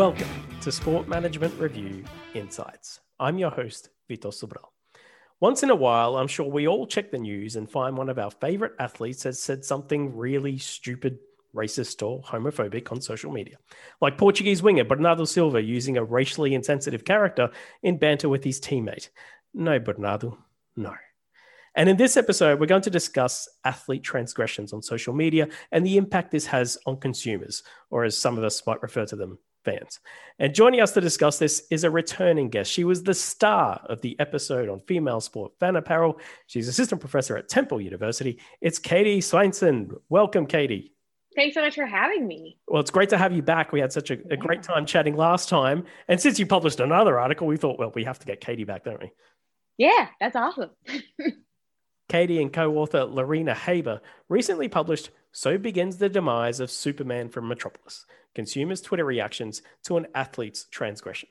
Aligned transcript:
Welcome 0.00 0.30
to 0.62 0.72
Sport 0.72 1.08
Management 1.08 1.60
Review 1.60 2.04
Insights. 2.32 3.00
I'm 3.18 3.36
your 3.36 3.50
host, 3.50 3.90
Vitor 4.08 4.32
Sobral. 4.32 4.70
Once 5.40 5.62
in 5.62 5.68
a 5.68 5.74
while, 5.74 6.16
I'm 6.16 6.26
sure 6.26 6.50
we 6.50 6.66
all 6.66 6.86
check 6.86 7.10
the 7.10 7.18
news 7.18 7.56
and 7.56 7.70
find 7.70 7.98
one 7.98 8.08
of 8.08 8.18
our 8.18 8.30
favorite 8.30 8.72
athletes 8.78 9.24
has 9.24 9.42
said 9.42 9.62
something 9.62 10.16
really 10.16 10.56
stupid, 10.56 11.18
racist, 11.54 12.02
or 12.02 12.22
homophobic 12.22 12.90
on 12.90 13.02
social 13.02 13.30
media. 13.30 13.58
Like 14.00 14.16
Portuguese 14.16 14.62
winger 14.62 14.84
Bernardo 14.84 15.26
Silva 15.26 15.62
using 15.62 15.98
a 15.98 16.04
racially 16.04 16.54
insensitive 16.54 17.04
character 17.04 17.50
in 17.82 17.98
banter 17.98 18.30
with 18.30 18.42
his 18.42 18.58
teammate. 18.58 19.10
No, 19.52 19.78
Bernardo, 19.78 20.38
no. 20.76 20.94
And 21.74 21.90
in 21.90 21.98
this 21.98 22.16
episode, 22.16 22.58
we're 22.58 22.64
going 22.64 22.80
to 22.80 22.90
discuss 22.90 23.50
athlete 23.66 24.02
transgressions 24.02 24.72
on 24.72 24.80
social 24.80 25.12
media 25.12 25.48
and 25.72 25.84
the 25.84 25.98
impact 25.98 26.30
this 26.30 26.46
has 26.46 26.78
on 26.86 26.96
consumers, 26.96 27.62
or 27.90 28.04
as 28.04 28.16
some 28.16 28.38
of 28.38 28.44
us 28.44 28.66
might 28.66 28.80
refer 28.80 29.04
to 29.04 29.14
them, 29.14 29.38
fans. 29.64 30.00
And 30.38 30.54
joining 30.54 30.80
us 30.80 30.92
to 30.92 31.00
discuss 31.00 31.38
this 31.38 31.66
is 31.70 31.84
a 31.84 31.90
returning 31.90 32.48
guest. 32.48 32.70
She 32.70 32.84
was 32.84 33.02
the 33.02 33.14
star 33.14 33.80
of 33.88 34.00
the 34.00 34.18
episode 34.18 34.68
on 34.68 34.80
female 34.80 35.20
sport 35.20 35.52
fan 35.60 35.76
apparel. 35.76 36.18
She's 36.46 36.68
assistant 36.68 37.00
professor 37.00 37.36
at 37.36 37.48
Temple 37.48 37.80
University. 37.80 38.40
It's 38.60 38.78
Katie 38.78 39.20
Sveinson. 39.20 39.90
Welcome, 40.08 40.46
Katie. 40.46 40.94
Thanks 41.36 41.54
so 41.54 41.62
much 41.62 41.76
for 41.76 41.86
having 41.86 42.26
me. 42.26 42.58
Well, 42.66 42.80
it's 42.80 42.90
great 42.90 43.10
to 43.10 43.18
have 43.18 43.32
you 43.32 43.42
back. 43.42 43.72
We 43.72 43.80
had 43.80 43.92
such 43.92 44.10
a, 44.10 44.18
a 44.30 44.36
great 44.36 44.62
time 44.62 44.84
chatting 44.84 45.16
last 45.16 45.48
time. 45.48 45.84
And 46.08 46.20
since 46.20 46.38
you 46.38 46.46
published 46.46 46.80
another 46.80 47.20
article, 47.20 47.46
we 47.46 47.56
thought, 47.56 47.78
well, 47.78 47.92
we 47.94 48.04
have 48.04 48.18
to 48.18 48.26
get 48.26 48.40
Katie 48.40 48.64
back, 48.64 48.84
don't 48.84 49.00
we? 49.00 49.10
Yeah, 49.78 50.08
that's 50.20 50.36
awesome. 50.36 50.70
Katie 52.10 52.42
and 52.42 52.52
co 52.52 52.76
author 52.76 53.06
Larena 53.06 53.54
Hoeber 53.54 54.00
recently 54.28 54.68
published 54.68 55.10
So 55.30 55.56
Begins 55.56 55.98
the 55.98 56.08
Demise 56.08 56.58
of 56.58 56.68
Superman 56.68 57.28
from 57.28 57.46
Metropolis 57.46 58.04
Consumers' 58.34 58.80
Twitter 58.80 59.04
Reactions 59.04 59.62
to 59.84 59.96
an 59.96 60.08
Athlete's 60.12 60.64
Transgression. 60.64 61.28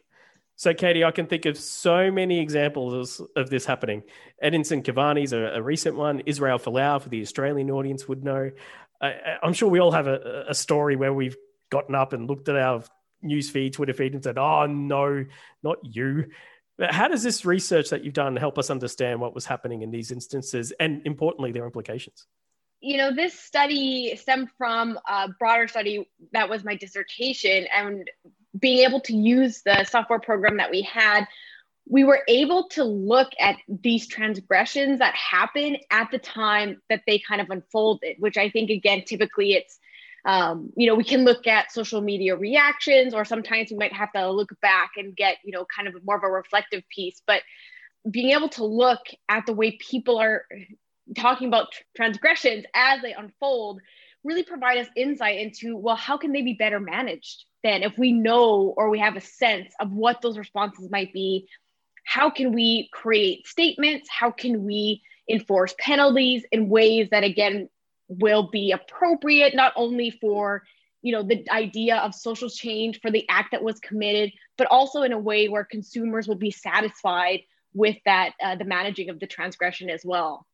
So, 0.56 0.74
Katie, 0.74 1.04
I 1.04 1.12
can 1.12 1.28
think 1.28 1.46
of 1.46 1.58
so 1.58 2.10
many 2.10 2.40
examples 2.40 3.22
of 3.36 3.50
this 3.50 3.66
happening. 3.66 4.04
Edinson 4.42 4.82
Cavani's 4.82 5.34
a, 5.34 5.56
a 5.56 5.62
recent 5.62 5.98
one. 5.98 6.22
Israel 6.22 6.60
Folau, 6.60 7.02
for 7.02 7.10
the 7.10 7.22
Australian 7.22 7.70
audience, 7.72 8.08
would 8.08 8.24
know. 8.24 8.50
I, 9.02 9.38
am 9.44 9.52
sure 9.52 9.68
we 9.68 9.80
all 9.80 9.92
have 9.92 10.08
a, 10.08 10.46
a 10.48 10.54
story 10.54 10.96
where 10.96 11.14
we've 11.14 11.36
gotten 11.70 11.94
up 11.94 12.14
and 12.14 12.26
looked 12.30 12.48
at 12.48 12.56
our 12.56 12.84
news 13.22 13.50
feed, 13.50 13.74
Twitter 13.74 13.94
feed, 13.94 14.14
and 14.14 14.24
said, 14.24 14.38
"Oh 14.38 14.66
no, 14.66 15.26
not 15.62 15.80
you." 15.84 16.28
How 16.82 17.08
does 17.08 17.24
this 17.24 17.46
research 17.46 17.90
that 17.90 18.04
you've 18.04 18.14
done 18.14 18.36
help 18.36 18.58
us 18.58 18.70
understand 18.70 19.20
what 19.20 19.36
was 19.36 19.46
happening 19.46 19.82
in 19.82 19.92
these 19.92 20.12
instances 20.12 20.72
and 20.80 21.02
importantly, 21.06 21.52
their 21.52 21.66
implications? 21.66 22.26
You 22.82 22.98
know, 22.98 23.14
this 23.14 23.38
study 23.38 24.16
stemmed 24.16 24.50
from 24.58 24.98
a 25.08 25.28
broader 25.40 25.68
study 25.68 26.10
that 26.32 26.50
was 26.50 26.64
my 26.64 26.76
dissertation, 26.76 27.66
and 27.76 28.10
being 28.58 28.88
able 28.88 29.02
to 29.02 29.14
use 29.14 29.62
the 29.64 29.84
software 29.84 30.20
program 30.20 30.58
that 30.58 30.72
we 30.72 30.82
had, 30.84 31.26
we 31.88 32.04
were 32.04 32.22
able 32.28 32.70
to 32.70 32.84
look 32.84 33.30
at 33.40 33.58
these 33.68 34.08
transgressions 34.08 35.00
that 35.00 35.14
happen 35.16 35.78
at 35.92 36.10
the 36.12 36.20
time 36.20 36.82
that 36.88 37.02
they 37.08 37.20
kind 37.20 37.42
of 37.42 37.50
unfolded, 37.50 38.16
which 38.20 38.38
I 38.38 38.50
think, 38.50 38.70
again, 38.70 39.04
typically 39.06 39.54
it's 39.54 39.79
um, 40.30 40.72
you 40.76 40.86
know, 40.86 40.94
we 40.94 41.04
can 41.04 41.26
look 41.26 41.48
at 41.48 41.72
social 41.72 42.02
media 42.02 42.36
reactions, 42.36 43.16
or 43.16 43.26
sometimes 43.26 43.72
we 43.72 43.78
might 43.78 43.94
have 43.94 44.12
to 44.12 44.30
look 44.30 44.50
back 44.62 44.92
and 44.96 45.16
get, 45.16 45.38
you 45.44 45.52
know, 45.52 45.66
kind 45.76 45.88
of 45.88 45.96
more 46.06 46.18
of 46.18 46.24
a 46.24 46.28
reflective 46.28 46.84
piece. 46.96 47.20
But 47.26 47.42
being 48.10 48.30
able 48.38 48.50
to 48.50 48.64
look 48.64 49.00
at 49.28 49.48
the 49.48 49.54
way 49.54 49.78
people 49.92 50.20
are 50.20 50.46
talking 51.18 51.48
about 51.48 51.70
transgressions 51.96 52.66
as 52.76 53.02
they 53.02 53.14
unfold 53.14 53.82
really 54.24 54.44
provide 54.44 54.78
us 54.78 54.88
insight 54.96 55.40
into, 55.40 55.76
well, 55.76 55.96
how 55.96 56.18
can 56.18 56.32
they 56.32 56.44
be 56.44 56.54
better 56.54 56.80
managed 56.80 57.46
then 57.64 57.82
if 57.82 57.98
we 57.98 58.12
know 58.12 58.74
or 58.78 58.90
we 58.90 59.00
have 59.00 59.16
a 59.16 59.22
sense 59.22 59.74
of 59.80 59.92
what 59.92 60.22
those 60.22 60.38
responses 60.38 60.92
might 60.92 61.12
be? 61.12 61.48
How 62.06 62.30
can 62.30 62.52
we 62.52 62.90
create 62.94 63.48
statements? 63.48 64.08
How 64.12 64.30
can 64.30 64.64
we 64.64 65.02
enforce 65.28 65.74
penalties 65.80 66.44
in 66.52 66.70
ways 66.70 67.10
that, 67.10 67.24
again, 67.24 67.70
will 68.10 68.50
be 68.50 68.72
appropriate 68.72 69.56
not 69.56 69.72
only 69.76 70.10
for 70.10 70.64
you 71.02 71.14
know 71.14 71.24
the 71.24 71.46
idea 71.52 71.98
of 71.98 72.14
social 72.14 72.50
change 72.50 73.00
for 73.02 73.10
the 73.12 73.26
act 73.30 73.52
that 73.52 73.64
was 73.64 73.80
committed 73.80 74.32
but 74.58 74.68
also 74.70 75.04
in 75.04 75.14
a 75.14 75.18
way 75.18 75.48
where 75.48 75.64
consumers 75.64 76.28
will 76.28 76.36
be 76.36 76.52
satisfied 76.52 77.40
with 77.74 77.96
that 78.06 78.34
uh, 78.44 78.56
the 78.56 78.66
managing 78.66 79.10
of 79.10 79.20
the 79.20 79.28
transgression 79.28 79.90
as 79.90 80.02
well 80.04 80.46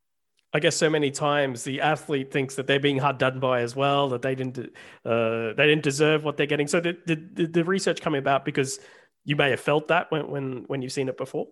I 0.52 0.60
guess 0.60 0.76
so 0.76 0.88
many 0.88 1.10
times 1.10 1.64
the 1.64 1.80
athlete 1.80 2.30
thinks 2.30 2.54
that 2.54 2.66
they're 2.66 2.80
being 2.80 2.98
hard 2.98 3.18
done 3.18 3.40
by 3.40 3.60
as 3.60 3.76
well, 3.76 4.08
that 4.10 4.22
they 4.22 4.34
didn't 4.34 4.58
uh, 5.04 5.52
they 5.52 5.66
didn't 5.66 5.82
deserve 5.82 6.24
what 6.24 6.38
they're 6.38 6.46
getting. 6.46 6.66
So 6.66 6.80
did, 6.80 7.04
did, 7.04 7.52
the 7.52 7.62
research 7.62 8.00
come 8.00 8.14
about 8.14 8.46
because 8.46 8.78
you 9.24 9.36
may 9.36 9.50
have 9.50 9.60
felt 9.60 9.88
that 9.88 10.10
when 10.10 10.30
when 10.30 10.64
when 10.68 10.80
you've 10.80 10.92
seen 10.92 11.08
it 11.10 11.18
before? 11.18 11.48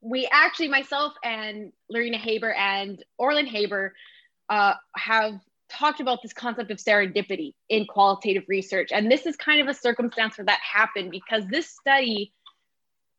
We 0.00 0.28
actually, 0.32 0.68
myself 0.68 1.12
and 1.24 1.72
Larena 1.92 2.18
Hoeber 2.18 2.56
and 2.56 3.04
Orland 3.18 3.48
Hoeber, 3.48 3.90
uh, 4.48 4.74
have 4.96 5.40
talked 5.68 6.00
about 6.00 6.22
this 6.22 6.32
concept 6.32 6.70
of 6.70 6.78
serendipity 6.78 7.52
in 7.68 7.86
qualitative 7.86 8.44
research. 8.48 8.90
And 8.92 9.10
this 9.10 9.26
is 9.26 9.36
kind 9.36 9.60
of 9.60 9.68
a 9.68 9.74
circumstance 9.74 10.38
where 10.38 10.46
that 10.46 10.60
happened 10.60 11.10
because 11.10 11.44
this 11.46 11.68
study 11.68 12.32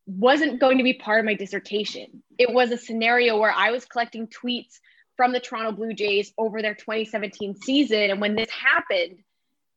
wasn't 0.06 0.60
going 0.60 0.78
to 0.78 0.84
be 0.84 0.94
part 0.94 1.20
of 1.20 1.26
my 1.26 1.34
dissertation. 1.34 2.22
It 2.38 2.52
was 2.52 2.70
a 2.72 2.76
scenario 2.76 3.38
where 3.38 3.52
I 3.52 3.70
was 3.70 3.84
collecting 3.84 4.26
tweets 4.26 4.80
from 5.16 5.32
the 5.32 5.40
Toronto 5.40 5.72
Blue 5.72 5.92
Jays 5.92 6.32
over 6.38 6.62
their 6.62 6.74
2017 6.74 7.56
season. 7.56 8.10
And 8.10 8.20
when 8.20 8.34
this 8.34 8.50
happened, 8.50 9.18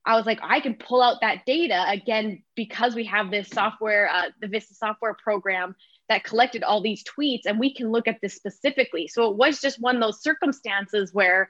I 0.06 0.16
was 0.16 0.26
like, 0.26 0.40
I 0.42 0.60
can 0.60 0.76
pull 0.76 1.02
out 1.02 1.22
that 1.22 1.46
data 1.46 1.86
again 1.88 2.44
because 2.56 2.96
we 2.96 3.06
have 3.06 3.30
this 3.30 3.50
software, 3.50 4.10
uh, 4.10 4.30
the 4.42 4.48
Vista 4.48 4.74
software 4.74 5.14
program 5.14 5.76
that 6.10 6.24
collected 6.24 6.64
all 6.64 6.82
these 6.82 7.04
tweets, 7.04 7.42
and 7.46 7.60
we 7.60 7.74
can 7.74 7.92
look 7.92 8.08
at 8.08 8.20
this 8.22 8.36
specifically. 8.36 9.08
So 9.08 9.30
it 9.30 9.38
was 9.38 9.62
just 9.62 9.82
one 9.82 9.96
of 9.96 10.02
those 10.02 10.22
circumstances 10.22 11.14
where 11.14 11.50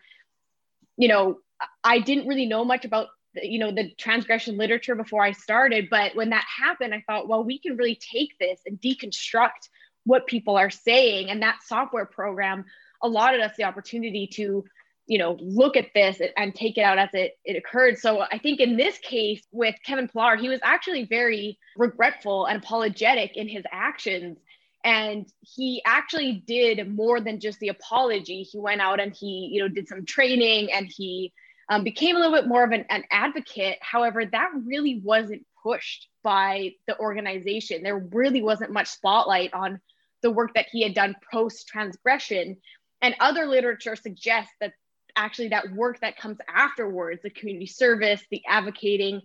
you 0.98 1.08
know, 1.08 1.40
I 1.84 2.00
didn't 2.00 2.28
really 2.28 2.46
know 2.46 2.66
much 2.66 2.86
about 2.86 3.08
you 3.36 3.58
know 3.58 3.72
the 3.72 3.92
transgression 3.98 4.58
literature 4.58 4.96
before 4.96 5.24
I 5.24 5.32
started, 5.32 5.88
but 5.90 6.16
when 6.16 6.30
that 6.30 6.46
happened, 6.46 6.94
I 6.94 7.04
thought, 7.08 7.28
well, 7.28 7.44
we 7.44 7.60
can 7.60 7.78
really 7.78 7.96
take 7.96 8.38
this 8.40 8.60
and 8.66 8.80
deconstruct 8.80 9.70
what 10.06 10.28
people 10.28 10.58
are 10.58 10.70
saying, 10.70 11.30
and 11.30 11.42
that 11.42 11.64
software 11.64 12.06
program 12.06 12.66
allotted 13.02 13.42
us 13.42 13.54
the 13.58 13.64
opportunity 13.64 14.28
to 14.28 14.64
you 15.06 15.18
know 15.18 15.38
look 15.42 15.76
at 15.76 15.88
this 15.94 16.22
and 16.38 16.56
take 16.56 16.78
it 16.78 16.82
out 16.82 16.98
as 16.98 17.10
it, 17.12 17.38
it 17.44 17.58
occurred 17.58 17.98
so 17.98 18.22
i 18.22 18.38
think 18.38 18.62
in 18.62 18.78
this 18.78 18.98
case 19.00 19.42
with 19.52 19.76
kevin 19.86 20.08
pillar 20.08 20.38
he 20.38 20.48
was 20.48 20.62
actually 20.64 21.04
very 21.04 21.60
regretful 21.76 22.46
and 22.46 22.64
apologetic 22.64 23.36
in 23.36 23.50
his 23.50 23.66
actions 23.70 24.38
and 24.84 25.26
he 25.42 25.82
actually 25.86 26.44
did 26.46 26.94
more 26.94 27.22
than 27.22 27.40
just 27.40 27.60
the 27.60 27.70
apology. 27.70 28.44
He 28.44 28.60
went 28.60 28.82
out 28.82 29.00
and 29.00 29.14
he 29.14 29.50
you 29.52 29.62
know 29.62 29.68
did 29.68 29.88
some 29.88 30.06
training 30.06 30.72
and 30.72 30.92
he 30.94 31.34
um, 31.70 31.84
became 31.84 32.16
a 32.16 32.20
little 32.20 32.36
bit 32.36 32.48
more 32.48 32.64
of 32.64 32.72
an, 32.72 32.86
an 32.90 33.04
advocate. 33.12 33.78
However 33.82 34.26
that 34.26 34.50
really 34.66 35.00
wasn't 35.04 35.46
pushed 35.62 36.08
by 36.24 36.72
the 36.88 37.00
organization. 37.00 37.84
There 37.84 37.98
really 37.98 38.42
wasn't 38.42 38.72
much 38.72 38.88
spotlight 38.88 39.54
on 39.54 39.80
the 40.22 40.32
work 40.32 40.54
that 40.56 40.68
he 40.72 40.84
had 40.84 40.94
done 40.94 41.16
post 41.32 41.68
transgression 41.68 42.58
and 43.02 43.16
other 43.20 43.46
literature 43.46 43.96
suggests 43.96 44.54
that 44.62 44.74
actually 45.16 45.50
that 45.50 45.72
work 45.74 46.00
that 46.00 46.18
comes 46.18 46.38
afterwards 46.54 47.22
the 47.22 47.30
community 47.30 47.68
service 47.68 48.24
the 48.32 48.42
advocating 48.48 49.22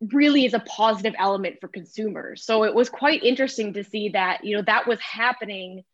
really 0.00 0.44
is 0.44 0.54
a 0.54 0.60
positive 0.60 1.14
element 1.18 1.56
for 1.60 1.68
consumers. 1.68 2.44
So 2.44 2.64
it 2.64 2.74
was 2.74 2.88
quite 2.88 3.22
interesting 3.22 3.72
to 3.74 3.84
see 3.84 4.10
that, 4.10 4.44
you 4.44 4.56
know, 4.56 4.62
that 4.62 4.86
was 4.86 5.00
happening, 5.00 5.84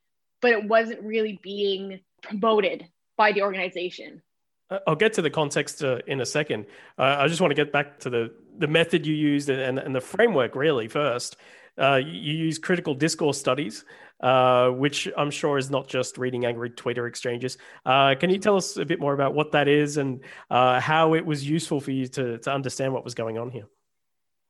but 0.41 0.53
it 0.53 0.69
wasn't 0.69 1.03
really 1.03 1.39
being 1.43 2.01
promoted 2.23 2.87
by 3.17 3.33
the 3.33 3.43
organization. 3.43 4.23
Uh, 4.71 4.79
I'll 4.87 4.97
get 4.97 5.13
to 5.15 5.23
the 5.23 5.31
context 5.31 5.85
uh, 5.85 5.99
in 6.07 6.21
a 6.21 6.27
second. 6.27 6.67
Uh, 6.99 7.17
I 7.19 7.29
just 7.29 7.41
want 7.41 7.53
to 7.53 7.55
get 7.55 7.73
back 7.73 8.01
to 8.01 8.11
the, 8.11 8.33
the 8.59 8.67
method 8.67 9.07
you 9.07 9.15
used 9.15 9.49
and, 9.49 9.79
and 9.79 9.95
the 9.95 10.01
framework 10.01 10.57
really 10.57 10.89
first. 10.89 11.37
Uh, 11.79 11.97
you 11.97 12.35
use 12.35 12.59
critical 12.59 12.95
discourse 12.95 13.39
studies, 13.39 13.85
uh, 14.21 14.69
which 14.69 15.09
I'm 15.17 15.31
sure 15.31 15.59
is 15.59 15.71
not 15.71 15.89
just 15.89 16.19
reading 16.19 16.45
angry 16.45 16.71
Twitter 16.71 17.07
exchanges. 17.07 17.57
Uh, 17.87 18.15
can 18.19 18.31
you 18.31 18.39
tell 18.39 18.57
us 18.57 18.77
a 18.77 18.85
bit 18.85 19.01
more 19.01 19.15
about 19.15 19.33
what 19.33 19.53
that 19.53 19.69
is 19.69 19.97
and 19.97 20.21
how 20.51 21.15
it 21.15 21.25
was 21.25 21.49
useful 21.49 21.81
for 21.81 21.93
you 21.93 22.09
to, 22.09 22.39
to 22.39 22.53
understand 22.53 22.93
what 22.93 23.05
was 23.05 23.15
going 23.15 23.39
on 23.39 23.51
here? 23.51 23.69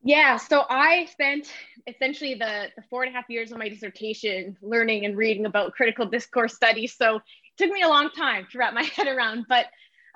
Yeah, 0.05 0.37
so 0.37 0.65
I 0.69 1.07
spent 1.07 1.53
essentially 1.87 2.35
the, 2.35 2.69
the 2.77 2.83
four 2.91 3.05
and 3.05 3.13
a 3.13 3.17
half 3.17 3.31
years 3.31 3.53
of 3.53 3.59
my 3.59 3.69
dissertation 3.69 4.57
learning 4.61 5.05
and 5.05 5.17
reading 5.17 5.47
about 5.47 5.73
critical 5.75 6.07
discourse 6.07 6.55
studies. 6.55 6.95
So 6.97 7.17
it 7.17 7.23
took 7.57 7.71
me 7.71 7.83
a 7.83 7.89
long 7.89 8.11
time 8.11 8.49
to 8.51 8.59
wrap 8.59 8.75
my 8.75 8.83
head 8.97 9.07
around. 9.07 9.47
But, 9.49 9.67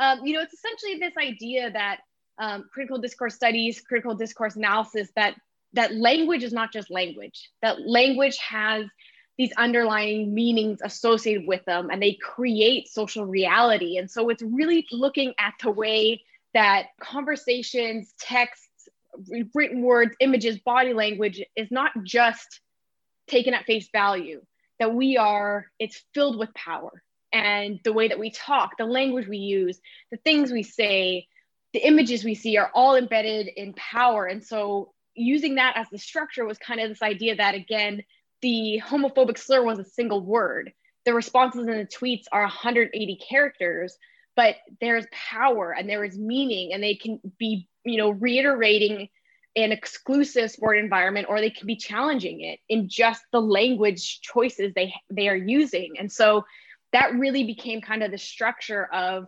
um, 0.01 0.27
you 0.27 0.35
know, 0.35 0.43
it's 0.43 0.55
essentially 0.55 0.99
this 0.99 1.15
idea 1.17 1.71
that 1.71 2.01
um, 2.39 2.65
critical 2.73 2.99
discourse 2.99 3.37
studies, 3.37 3.81
critical 3.81 4.15
discourse 4.17 4.57
analysis, 4.57 5.09
that, 5.15 5.37
that 5.75 5.95
language 5.95 6.43
is 6.43 6.53
not 6.53 6.73
just 6.73 6.91
language, 6.91 7.51
that 7.63 7.87
language 7.87 8.39
has 8.39 8.87
these 9.39 9.53
underlying 9.57 10.35
meanings 10.35 10.81
associated 10.83 11.47
with 11.47 11.65
them 11.65 11.91
and 11.91 12.03
they 12.03 12.15
create 12.15 12.89
social 12.89 13.25
reality. 13.25 13.99
And 13.99 14.11
so 14.11 14.31
it's 14.31 14.43
really 14.43 14.87
looking 14.91 15.35
at 15.39 15.55
the 15.63 15.71
way 15.71 16.23
that 16.55 16.87
conversations, 17.01 18.15
text, 18.19 18.66
written 19.55 19.83
words, 19.83 20.15
images, 20.21 20.59
body 20.59 20.93
language 20.93 21.43
is 21.55 21.71
not 21.71 21.93
just 22.05 22.61
taken 23.29 23.55
at 23.55 23.67
face 23.67 23.89
value, 23.93 24.43
that 24.79 24.95
we 24.95 25.17
are, 25.17 25.67
it's 25.79 26.03
filled 26.15 26.39
with 26.39 26.55
power. 26.55 27.03
And 27.33 27.81
the 27.85 27.93
way 27.93 28.09
that 28.09 28.19
we 28.19 28.31
talk, 28.31 28.79
the 28.79 28.87
language 28.87 29.27
we 29.27 29.39
use, 29.39 29.79
the 30.11 30.17
things 30.19 30.53
we 30.53 30.63
say, 30.63 31.27
the 31.73 31.87
images 31.87 32.25
we 32.25 32.35
see 32.35 32.57
are 32.57 32.71
all 32.75 32.97
embedded 32.97 33.49
in 33.49 33.75
power. 33.75 34.27
And 34.27 34.45
so 34.45 34.93
using 35.15 35.57
that 35.57 35.77
as 35.77 35.89
the 35.91 35.99
structure 35.99 36.45
was 36.45 36.59
kind 36.59 36.81
of 36.81 36.89
this 36.89 37.03
idea 37.03 37.37
that, 37.37 37.55
again, 37.55 38.05
the 38.43 38.81
homophobic 38.85 39.39
slur 39.39 39.63
was 39.63 39.79
a 39.79 39.85
single 39.85 40.21
word. 40.21 40.73
The 41.05 41.15
responses 41.15 41.67
in 41.67 41.79
the 41.79 41.87
tweets 41.87 42.25
are 42.33 42.43
180 42.43 43.21
characters, 43.29 43.97
but 44.37 44.57
there's 44.81 45.07
power 45.11 45.73
and 45.73 45.89
there 45.89 46.05
is 46.05 46.17
meaning, 46.19 46.73
and 46.73 46.83
they 46.83 46.95
can 46.95 47.21
be, 47.39 47.69
you 47.85 47.97
know, 47.97 48.11
reiterating 48.11 49.09
an 49.57 49.73
exclusive 49.73 50.51
sport 50.51 50.77
environment 50.77 51.27
or 51.31 51.41
they 51.41 51.51
can 51.51 51.67
be 51.67 51.77
challenging 51.77 52.43
it 52.43 52.61
in 52.69 52.89
just 52.89 53.23
the 53.33 53.41
language 53.41 54.21
choices 54.21 54.73
they 54.75 54.93
they 55.11 55.29
are 55.29 55.37
using. 55.37 55.95
And 55.99 56.13
so 56.13 56.45
that 56.93 57.15
really 57.15 57.45
became 57.45 57.81
kind 57.81 58.03
of 58.03 58.11
the 58.11 58.19
structure 58.19 58.85
of 58.93 59.27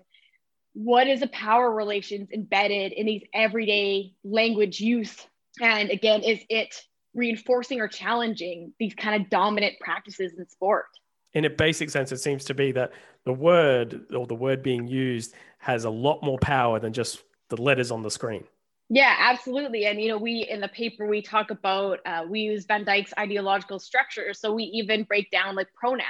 what 0.74 1.08
is 1.08 1.22
a 1.22 1.26
power 1.28 1.72
relations 1.74 2.28
embedded 2.32 2.92
in 2.92 3.06
these 3.06 3.22
everyday 3.32 4.12
language 4.22 4.80
use? 4.80 5.16
And 5.60 5.90
again 5.90 6.22
is 6.22 6.40
it 6.50 6.74
reinforcing 7.14 7.80
or 7.80 7.88
challenging 7.88 8.74
these 8.78 8.94
kind 8.94 9.20
of 9.20 9.30
dominant 9.30 9.80
practices 9.80 10.34
in 10.38 10.46
sport? 10.46 10.86
In 11.32 11.46
a 11.46 11.50
basic 11.50 11.88
sense 11.88 12.12
it 12.12 12.18
seems 12.18 12.44
to 12.44 12.54
be 12.54 12.70
that 12.72 12.92
the 13.28 13.34
word 13.34 14.06
or 14.14 14.26
the 14.26 14.34
word 14.34 14.62
being 14.62 14.88
used 14.88 15.34
has 15.58 15.84
a 15.84 15.90
lot 15.90 16.22
more 16.22 16.38
power 16.38 16.80
than 16.80 16.94
just 16.94 17.22
the 17.50 17.60
letters 17.60 17.90
on 17.90 18.02
the 18.02 18.10
screen 18.10 18.44
yeah, 18.90 19.14
absolutely. 19.18 19.84
And, 19.84 20.00
you 20.00 20.08
know, 20.08 20.16
we 20.16 20.46
in 20.48 20.60
the 20.60 20.68
paper, 20.68 21.06
we 21.06 21.20
talk 21.20 21.50
about, 21.50 21.98
uh, 22.06 22.24
we 22.26 22.40
use 22.40 22.64
Van 22.64 22.86
Dijk's 22.86 23.12
ideological 23.18 23.78
structure. 23.78 24.32
So 24.32 24.54
we 24.54 24.64
even 24.64 25.02
break 25.02 25.30
down 25.30 25.54
like 25.56 25.68
pronouns. 25.74 26.06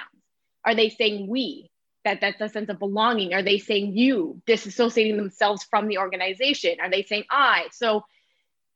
Are 0.65 0.77
they 0.77 0.89
saying 0.89 1.27
we? 1.27 1.71
That 2.05 2.21
that's 2.21 2.41
a 2.41 2.49
sense 2.49 2.69
of 2.69 2.79
belonging. 2.79 3.35
Are 3.35 3.43
they 3.43 3.59
saying 3.59 3.97
you, 3.97 4.41
disassociating 4.47 5.17
themselves 5.17 5.65
from 5.65 5.89
the 5.89 5.99
organization? 5.99 6.77
Are 6.81 6.89
they 6.89 7.03
saying 7.03 7.25
I? 7.31 7.67
So, 7.73 8.05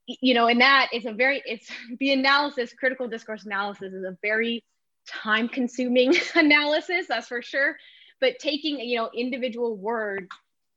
you 0.06 0.34
know, 0.34 0.48
and 0.48 0.60
that 0.60 0.88
is 0.92 1.06
a 1.06 1.12
very, 1.12 1.40
it's 1.46 1.70
the 2.00 2.12
analysis, 2.12 2.72
critical 2.72 3.06
discourse 3.06 3.46
analysis 3.46 3.92
is 3.92 4.02
a 4.02 4.18
very 4.20 4.64
time 5.06 5.48
consuming 5.48 6.16
analysis, 6.34 7.06
that's 7.08 7.28
for 7.28 7.40
sure. 7.40 7.76
But 8.22 8.38
taking, 8.38 8.80
you 8.80 8.96
know, 8.96 9.10
individual 9.14 9.76
words 9.76 10.28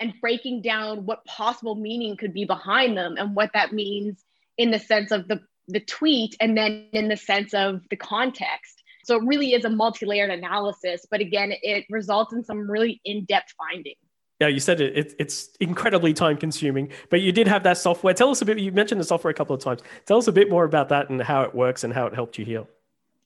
and 0.01 0.13
breaking 0.19 0.62
down 0.62 1.06
what 1.06 1.24
possible 1.24 1.75
meaning 1.75 2.18
could 2.18 2.33
be 2.33 2.44
behind 2.44 2.97
them 2.97 3.15
and 3.18 3.33
what 3.36 3.51
that 3.53 3.71
means 3.71 4.25
in 4.57 4.71
the 4.71 4.80
sense 4.80 5.12
of 5.12 5.30
the 5.30 5.39
the 5.68 5.80
tweet 5.80 6.36
and 6.39 6.56
then 6.56 6.88
in 6.92 7.07
the 7.07 7.18
sense 7.18 7.51
of 7.56 7.81
the 7.89 7.95
context 7.95 8.83
so 9.03 9.15
it 9.15 9.24
really 9.25 9.53
is 9.53 9.65
a 9.65 9.69
multi-layered 9.69 10.30
analysis 10.30 11.07
but 11.09 11.21
again 11.21 11.51
it 11.63 11.86
results 11.89 12.33
in 12.33 12.44
some 12.44 12.69
really 12.69 13.01
in-depth 13.03 13.51
findings 13.57 13.97
yeah, 14.42 14.47
you 14.47 14.59
said 14.59 14.81
it, 14.81 14.97
it, 14.97 15.15
It's 15.18 15.56
incredibly 15.62 16.13
time 16.13 16.36
consuming, 16.36 16.92
but 17.09 17.21
you 17.21 17.31
did 17.31 17.47
have 17.47 17.63
that 17.63 17.77
software. 17.77 18.13
Tell 18.13 18.30
us 18.31 18.42
a 18.42 18.45
bit. 18.45 18.59
You 18.59 18.69
mentioned 18.74 19.00
the 19.00 19.06
software 19.06 19.31
a 19.31 19.33
couple 19.33 19.56
of 19.56 19.63
times. 19.63 19.81
Tell 20.06 20.18
us 20.18 20.27
a 20.27 20.31
bit 20.33 20.50
more 20.50 20.65
about 20.65 20.89
that 20.89 21.09
and 21.09 21.21
how 21.21 21.44
it 21.44 21.56
works 21.56 21.86
and 21.86 21.94
how 21.94 22.06
it 22.06 22.13
helped 22.13 22.38
you 22.38 22.44
heal. 22.44 22.68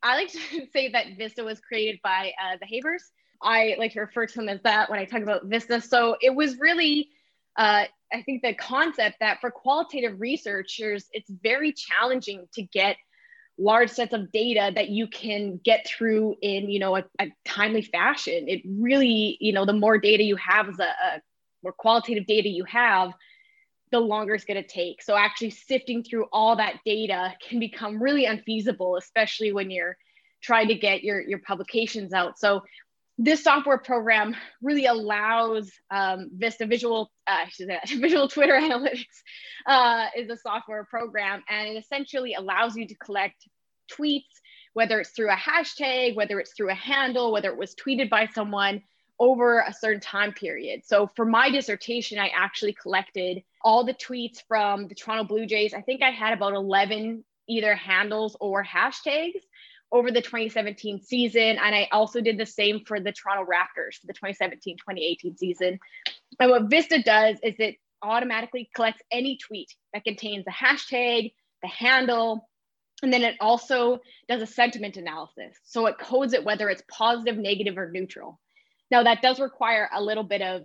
I 0.03 0.15
like 0.15 0.31
to 0.31 0.67
say 0.71 0.91
that 0.91 1.17
Vista 1.17 1.43
was 1.43 1.59
created 1.61 1.99
by 2.03 2.31
uh, 2.39 2.57
the 2.61 2.67
Hoebers, 2.67 3.09
I 3.41 3.75
like 3.79 3.93
to 3.93 4.01
refer 4.01 4.25
to 4.25 4.35
them 4.35 4.49
as 4.49 4.61
that 4.63 4.89
when 4.89 4.99
I 4.99 5.05
talk 5.05 5.21
about 5.21 5.45
Vista. 5.45 5.81
So 5.81 6.17
it 6.21 6.33
was 6.33 6.59
really, 6.59 7.09
uh, 7.55 7.85
I 8.11 8.21
think, 8.23 8.41
the 8.41 8.53
concept 8.53 9.17
that 9.21 9.39
for 9.39 9.51
qualitative 9.51 10.19
researchers, 10.19 11.05
it's 11.11 11.29
very 11.29 11.71
challenging 11.71 12.47
to 12.53 12.63
get 12.63 12.97
large 13.57 13.89
sets 13.89 14.13
of 14.13 14.31
data 14.31 14.71
that 14.73 14.89
you 14.89 15.05
can 15.07 15.59
get 15.63 15.85
through 15.85 16.33
in 16.41 16.69
you 16.69 16.79
know 16.79 16.95
a, 16.95 17.03
a 17.19 17.31
timely 17.45 17.81
fashion. 17.81 18.47
It 18.47 18.61
really, 18.65 19.37
you 19.39 19.53
know, 19.53 19.65
the 19.65 19.73
more 19.73 19.97
data 19.97 20.23
you 20.23 20.37
have, 20.37 20.77
the 20.77 20.85
a 20.85 21.21
more 21.61 21.73
qualitative 21.73 22.25
data 22.25 22.47
you 22.47 22.63
have, 22.65 23.11
the 23.91 23.99
longer 23.99 24.33
it's 24.33 24.45
going 24.45 24.61
to 24.61 24.67
take. 24.67 25.01
So 25.01 25.15
actually 25.15 25.49
sifting 25.49 26.03
through 26.03 26.27
all 26.31 26.55
that 26.55 26.79
data 26.85 27.33
can 27.47 27.59
become 27.59 28.01
really 28.01 28.25
unfeasible, 28.25 28.95
especially 28.95 29.51
when 29.51 29.69
you're 29.69 29.97
trying 30.41 30.69
to 30.69 30.75
get 30.75 31.03
your 31.03 31.21
your 31.21 31.39
publications 31.39 32.13
out. 32.13 32.39
So 32.39 32.63
this 33.21 33.43
software 33.43 33.77
program 33.77 34.33
really 34.61 34.85
allows 34.85 35.69
um, 35.91 36.29
Vista 36.33 36.65
Visual, 36.65 37.11
uh, 37.27 37.45
Visual 37.85 38.29
Twitter 38.29 38.53
Analytics 38.53 39.03
uh, 39.65 40.05
is 40.17 40.29
a 40.29 40.37
software 40.37 40.85
program, 40.85 41.43
and 41.49 41.67
it 41.67 41.77
essentially 41.77 42.33
allows 42.33 42.77
you 42.77 42.87
to 42.87 42.95
collect 42.95 43.45
tweets, 43.91 44.23
whether 44.71 45.01
it's 45.01 45.09
through 45.09 45.29
a 45.29 45.35
hashtag, 45.35 46.15
whether 46.15 46.39
it's 46.39 46.53
through 46.53 46.69
a 46.69 46.75
handle, 46.75 47.33
whether 47.33 47.49
it 47.49 47.57
was 47.57 47.75
tweeted 47.75 48.09
by 48.09 48.25
someone 48.33 48.81
over 49.19 49.59
a 49.67 49.73
certain 49.73 49.99
time 49.99 50.31
period. 50.31 50.83
So 50.85 51.09
for 51.17 51.25
my 51.25 51.51
dissertation, 51.51 52.19
I 52.19 52.29
actually 52.33 52.71
collected 52.81 53.43
all 53.61 53.83
the 53.83 53.93
tweets 53.93 54.41
from 54.47 54.87
the 54.87 54.95
Toronto 54.95 55.25
Blue 55.25 55.45
Jays. 55.45 55.73
I 55.73 55.81
think 55.81 56.01
I 56.01 56.11
had 56.11 56.31
about 56.31 56.53
11 56.53 57.25
either 57.49 57.75
handles 57.75 58.37
or 58.39 58.63
hashtags 58.63 59.41
over 59.91 60.11
the 60.11 60.21
2017 60.21 61.01
season. 61.01 61.41
And 61.41 61.75
I 61.75 61.87
also 61.91 62.21
did 62.21 62.37
the 62.37 62.45
same 62.45 62.83
for 62.85 62.99
the 62.99 63.11
Toronto 63.11 63.43
Raptors 63.43 63.95
for 63.99 64.07
the 64.07 64.13
2017 64.13 64.77
2018 64.77 65.37
season. 65.37 65.79
And 66.39 66.51
what 66.51 66.69
Vista 66.69 67.01
does 67.01 67.37
is 67.43 67.55
it 67.59 67.75
automatically 68.01 68.69
collects 68.75 69.01
any 69.11 69.37
tweet 69.37 69.73
that 69.93 70.03
contains 70.03 70.45
the 70.45 70.51
hashtag, 70.51 71.33
the 71.61 71.67
handle, 71.67 72.47
and 73.01 73.11
then 73.11 73.23
it 73.23 73.35
also 73.39 73.99
does 74.27 74.41
a 74.41 74.47
sentiment 74.47 74.97
analysis. 74.97 75.57
So 75.63 75.85
it 75.87 75.97
codes 75.97 76.33
it 76.33 76.43
whether 76.43 76.69
it's 76.69 76.83
positive, 76.91 77.37
negative, 77.37 77.77
or 77.77 77.89
neutral. 77.91 78.39
Now, 78.91 79.03
that 79.03 79.21
does 79.21 79.39
require 79.39 79.89
a 79.93 80.01
little 80.01 80.23
bit 80.23 80.41
of 80.41 80.63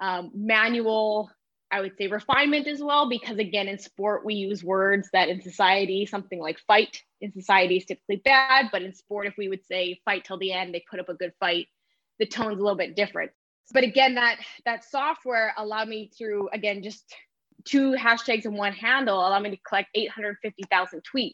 um, 0.00 0.30
manual 0.34 1.30
I 1.74 1.80
would 1.80 1.96
say 1.98 2.06
refinement 2.06 2.68
as 2.68 2.80
well, 2.80 3.08
because 3.08 3.38
again, 3.38 3.66
in 3.66 3.78
sport, 3.80 4.24
we 4.24 4.34
use 4.34 4.62
words 4.62 5.08
that 5.12 5.28
in 5.28 5.42
society, 5.42 6.06
something 6.06 6.38
like 6.38 6.60
fight 6.60 7.02
in 7.24 7.32
society 7.32 7.78
is 7.78 7.86
typically 7.86 8.16
bad, 8.16 8.68
but 8.70 8.82
in 8.82 8.94
sport, 8.94 9.26
if 9.26 9.34
we 9.38 9.48
would 9.48 9.64
say 9.64 10.00
fight 10.04 10.24
till 10.24 10.38
the 10.38 10.52
end, 10.52 10.74
they 10.74 10.84
put 10.88 11.00
up 11.00 11.08
a 11.08 11.14
good 11.14 11.32
fight, 11.40 11.68
the 12.18 12.26
tone's 12.26 12.58
a 12.58 12.62
little 12.62 12.76
bit 12.76 12.94
different. 12.94 13.32
But 13.72 13.82
again, 13.82 14.14
that 14.16 14.38
that 14.66 14.84
software 14.84 15.54
allowed 15.56 15.88
me 15.88 16.10
through 16.16 16.50
again 16.52 16.82
just 16.82 17.02
two 17.64 17.92
hashtags 17.92 18.44
and 18.44 18.56
one 18.56 18.74
handle 18.74 19.18
allowed 19.18 19.42
me 19.42 19.50
to 19.50 19.56
collect 19.66 19.88
850,000 19.94 21.02
tweets. 21.02 21.30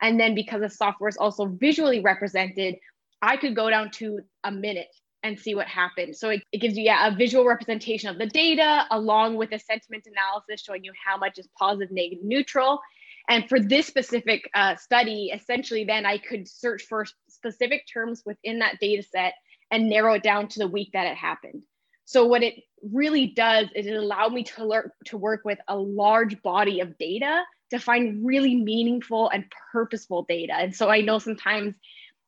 And 0.00 0.18
then 0.18 0.34
because 0.34 0.62
the 0.62 0.70
software 0.70 1.08
is 1.08 1.18
also 1.18 1.44
visually 1.44 2.00
represented, 2.00 2.76
I 3.20 3.36
could 3.36 3.54
go 3.54 3.68
down 3.68 3.90
to 3.92 4.20
a 4.44 4.50
minute 4.50 4.88
and 5.22 5.38
see 5.38 5.54
what 5.54 5.66
happens. 5.66 6.18
So 6.18 6.30
it, 6.30 6.42
it 6.52 6.58
gives 6.62 6.78
you 6.78 6.84
yeah, 6.84 7.08
a 7.08 7.14
visual 7.14 7.44
representation 7.44 8.08
of 8.08 8.16
the 8.16 8.26
data 8.26 8.86
along 8.90 9.36
with 9.36 9.52
a 9.52 9.58
sentiment 9.58 10.06
analysis 10.06 10.64
showing 10.64 10.84
you 10.84 10.92
how 11.04 11.18
much 11.18 11.38
is 11.38 11.48
positive, 11.58 11.90
negative, 11.90 12.24
neutral. 12.24 12.80
And 13.28 13.48
for 13.48 13.60
this 13.60 13.86
specific 13.86 14.48
uh, 14.54 14.76
study, 14.76 15.30
essentially, 15.34 15.84
then 15.84 16.06
I 16.06 16.18
could 16.18 16.48
search 16.48 16.84
for 16.84 17.06
specific 17.28 17.84
terms 17.92 18.22
within 18.24 18.60
that 18.60 18.78
data 18.80 19.02
set 19.02 19.34
and 19.70 19.88
narrow 19.88 20.14
it 20.14 20.22
down 20.22 20.48
to 20.48 20.58
the 20.60 20.68
week 20.68 20.90
that 20.94 21.06
it 21.06 21.16
happened. 21.16 21.62
So 22.06 22.24
what 22.24 22.42
it 22.42 22.54
really 22.82 23.26
does 23.26 23.66
is 23.74 23.86
it 23.86 23.94
allowed 23.94 24.32
me 24.32 24.44
to 24.44 24.64
learn 24.64 24.90
to 25.06 25.18
work 25.18 25.42
with 25.44 25.58
a 25.68 25.76
large 25.76 26.40
body 26.42 26.80
of 26.80 26.96
data 26.96 27.42
to 27.70 27.78
find 27.78 28.24
really 28.24 28.56
meaningful 28.56 29.28
and 29.28 29.44
purposeful 29.72 30.24
data. 30.26 30.54
And 30.54 30.74
so 30.74 30.88
I 30.88 31.02
know 31.02 31.18
sometimes 31.18 31.74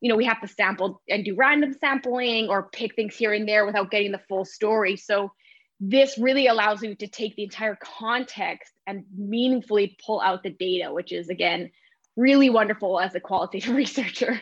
you 0.00 0.08
know, 0.08 0.16
we 0.16 0.24
have 0.24 0.40
to 0.40 0.48
sample 0.48 1.02
and 1.08 1.24
do 1.24 1.34
random 1.34 1.74
sampling 1.78 2.48
or 2.48 2.70
pick 2.70 2.94
things 2.96 3.14
here 3.14 3.32
and 3.32 3.46
there 3.46 3.66
without 3.66 3.90
getting 3.90 4.12
the 4.12 4.20
full 4.28 4.44
story. 4.44 4.96
So 4.96 5.32
this 5.80 6.18
really 6.18 6.46
allows 6.46 6.82
you 6.82 6.94
to 6.94 7.06
take 7.06 7.34
the 7.36 7.44
entire 7.44 7.76
context 7.76 8.72
and 8.86 9.04
meaningfully 9.16 9.96
pull 10.04 10.20
out 10.20 10.42
the 10.42 10.50
data, 10.50 10.92
which 10.92 11.10
is 11.10 11.28
again 11.28 11.70
really 12.16 12.50
wonderful 12.50 13.00
as 13.00 13.14
a 13.14 13.20
qualitative 13.20 13.74
researcher. 13.74 14.40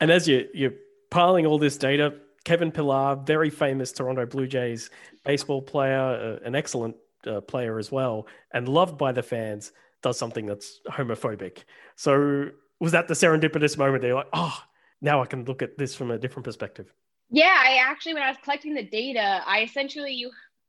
And 0.00 0.10
as 0.10 0.28
you 0.28 0.48
you're 0.52 0.74
piling 1.10 1.46
all 1.46 1.58
this 1.58 1.78
data, 1.78 2.14
Kevin 2.44 2.70
Pillar, 2.70 3.16
very 3.24 3.50
famous 3.50 3.90
Toronto 3.90 4.26
Blue 4.26 4.46
Jays 4.46 4.90
baseball 5.24 5.62
player, 5.62 6.38
uh, 6.42 6.46
an 6.46 6.54
excellent 6.54 6.96
uh, 7.26 7.40
player 7.40 7.78
as 7.78 7.90
well, 7.90 8.26
and 8.52 8.68
loved 8.68 8.98
by 8.98 9.12
the 9.12 9.22
fans, 9.22 9.72
does 10.02 10.18
something 10.18 10.46
that's 10.46 10.80
homophobic. 10.88 11.64
So 11.96 12.50
was 12.78 12.92
that 12.92 13.08
the 13.08 13.14
serendipitous 13.14 13.78
moment? 13.78 14.02
They're 14.02 14.14
like, 14.14 14.28
oh, 14.32 14.56
now 15.00 15.22
I 15.22 15.26
can 15.26 15.44
look 15.44 15.62
at 15.62 15.78
this 15.78 15.94
from 15.94 16.10
a 16.10 16.18
different 16.18 16.44
perspective. 16.44 16.92
Yeah, 17.30 17.56
I 17.58 17.78
actually, 17.78 18.14
when 18.14 18.22
I 18.22 18.28
was 18.28 18.38
collecting 18.44 18.74
the 18.74 18.84
data, 18.84 19.42
I 19.44 19.62
essentially 19.62 20.12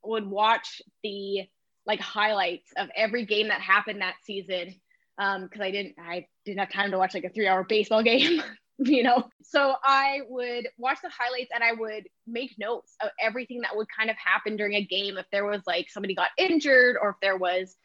would 0.08 0.28
watch 0.28 0.82
the 1.04 1.48
like 1.86 2.00
highlights 2.00 2.72
of 2.78 2.90
every 2.96 3.26
game 3.26 3.48
that 3.48 3.62
happened 3.62 4.02
that 4.02 4.16
season 4.24 4.76
because 5.18 5.40
um, 5.46 5.62
I 5.62 5.72
didn't 5.72 5.96
I 6.00 6.28
didn't 6.46 6.60
have 6.60 6.72
time 6.72 6.92
to 6.92 6.98
watch 6.98 7.14
like 7.14 7.24
a 7.24 7.30
three 7.30 7.48
hour 7.48 7.64
baseball 7.64 8.04
game, 8.12 8.42
you 8.78 9.04
know. 9.04 9.30
So 9.44 9.76
I 9.84 10.22
would 10.28 10.68
watch 10.78 11.00
the 11.02 11.10
highlights 11.10 11.52
and 11.54 11.64
I 11.64 11.74
would 11.74 12.08
make 12.28 12.56
notes 12.60 12.96
of 13.02 13.10
everything 13.20 13.62
that 13.62 13.76
would 13.76 13.88
kind 13.98 14.10
of 14.10 14.18
happen 14.18 14.58
during 14.58 14.76
a 14.76 14.84
game. 14.84 15.18
If 15.18 15.26
there 15.32 15.46
was 15.46 15.62
like 15.66 15.90
somebody 15.90 16.14
got 16.14 16.30
injured 16.38 16.98
or 17.02 17.12
if 17.12 17.16
there 17.22 17.38
was 17.38 17.76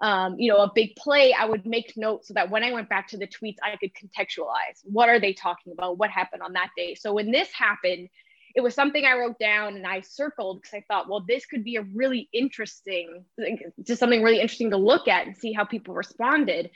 um, 0.00 0.38
you 0.38 0.48
know, 0.48 0.58
a 0.58 0.70
big 0.72 0.94
play, 0.96 1.32
I 1.32 1.44
would 1.44 1.66
make 1.66 1.96
notes 1.96 2.28
so 2.28 2.34
that 2.34 2.50
when 2.50 2.62
I 2.62 2.72
went 2.72 2.88
back 2.88 3.08
to 3.08 3.16
the 3.16 3.26
tweets, 3.26 3.56
I 3.62 3.76
could 3.76 3.90
contextualize 3.94 4.80
what 4.84 5.08
are 5.08 5.18
they 5.18 5.32
talking 5.32 5.72
about, 5.72 5.98
what 5.98 6.10
happened 6.10 6.42
on 6.42 6.52
that 6.52 6.70
day. 6.76 6.94
So 6.94 7.12
when 7.14 7.32
this 7.32 7.48
happened, 7.52 8.08
it 8.58 8.62
was 8.64 8.74
something 8.74 9.04
I 9.04 9.16
wrote 9.16 9.38
down 9.38 9.76
and 9.76 9.86
I 9.86 10.00
circled 10.00 10.60
because 10.60 10.74
I 10.74 10.84
thought, 10.88 11.08
well, 11.08 11.24
this 11.26 11.46
could 11.46 11.62
be 11.62 11.76
a 11.76 11.82
really 11.94 12.28
interesting, 12.32 13.24
just 13.86 14.00
something 14.00 14.20
really 14.20 14.40
interesting 14.40 14.70
to 14.70 14.76
look 14.76 15.06
at 15.06 15.28
and 15.28 15.36
see 15.36 15.52
how 15.52 15.64
people 15.64 15.94
responded. 15.94 16.68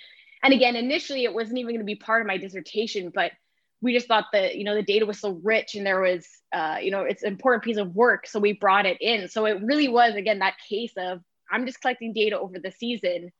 And 0.44 0.54
again, 0.54 0.76
initially, 0.76 1.24
it 1.24 1.34
wasn't 1.34 1.58
even 1.58 1.74
going 1.74 1.80
to 1.80 1.84
be 1.84 1.96
part 1.96 2.20
of 2.20 2.28
my 2.28 2.36
dissertation, 2.36 3.10
but 3.12 3.32
we 3.80 3.92
just 3.92 4.06
thought 4.06 4.26
that 4.32 4.54
you 4.54 4.62
know 4.62 4.76
the 4.76 4.82
data 4.84 5.04
was 5.04 5.18
so 5.18 5.40
rich 5.42 5.74
and 5.74 5.84
there 5.84 6.00
was 6.00 6.24
uh, 6.52 6.76
you 6.80 6.92
know 6.92 7.00
it's 7.00 7.24
an 7.24 7.32
important 7.32 7.64
piece 7.64 7.78
of 7.78 7.96
work, 7.96 8.28
so 8.28 8.38
we 8.38 8.52
brought 8.52 8.86
it 8.86 8.98
in. 9.00 9.26
So 9.28 9.46
it 9.46 9.60
really 9.60 9.88
was 9.88 10.14
again 10.14 10.38
that 10.38 10.54
case 10.68 10.92
of 10.96 11.20
I'm 11.50 11.66
just 11.66 11.80
collecting 11.80 12.12
data 12.12 12.38
over 12.38 12.60
the 12.60 12.70
season. 12.70 13.32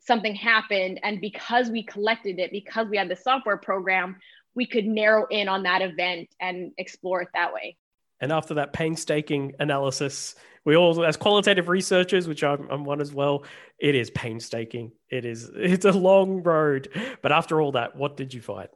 Something 0.00 0.34
happened. 0.34 0.98
And 1.04 1.20
because 1.20 1.70
we 1.70 1.84
collected 1.84 2.40
it, 2.40 2.50
because 2.50 2.88
we 2.88 2.96
had 2.96 3.08
the 3.08 3.16
software 3.16 3.56
program, 3.56 4.16
we 4.54 4.66
could 4.66 4.84
narrow 4.84 5.26
in 5.30 5.48
on 5.48 5.62
that 5.62 5.80
event 5.82 6.28
and 6.40 6.72
explore 6.76 7.22
it 7.22 7.28
that 7.34 7.54
way. 7.54 7.76
And 8.20 8.32
after 8.32 8.54
that 8.54 8.72
painstaking 8.72 9.54
analysis, 9.58 10.34
we 10.64 10.76
all, 10.76 11.04
as 11.04 11.16
qualitative 11.16 11.68
researchers, 11.68 12.26
which 12.26 12.42
I'm, 12.42 12.68
I'm, 12.70 12.84
one 12.84 13.00
as 13.00 13.12
well, 13.12 13.44
it 13.78 13.94
is 13.94 14.10
painstaking. 14.10 14.92
It 15.10 15.24
is, 15.24 15.50
it's 15.54 15.84
a 15.84 15.92
long 15.92 16.42
road. 16.42 16.88
But 17.22 17.32
after 17.32 17.60
all 17.60 17.72
that, 17.72 17.96
what 17.96 18.16
did 18.16 18.32
you 18.32 18.40
find? 18.40 18.68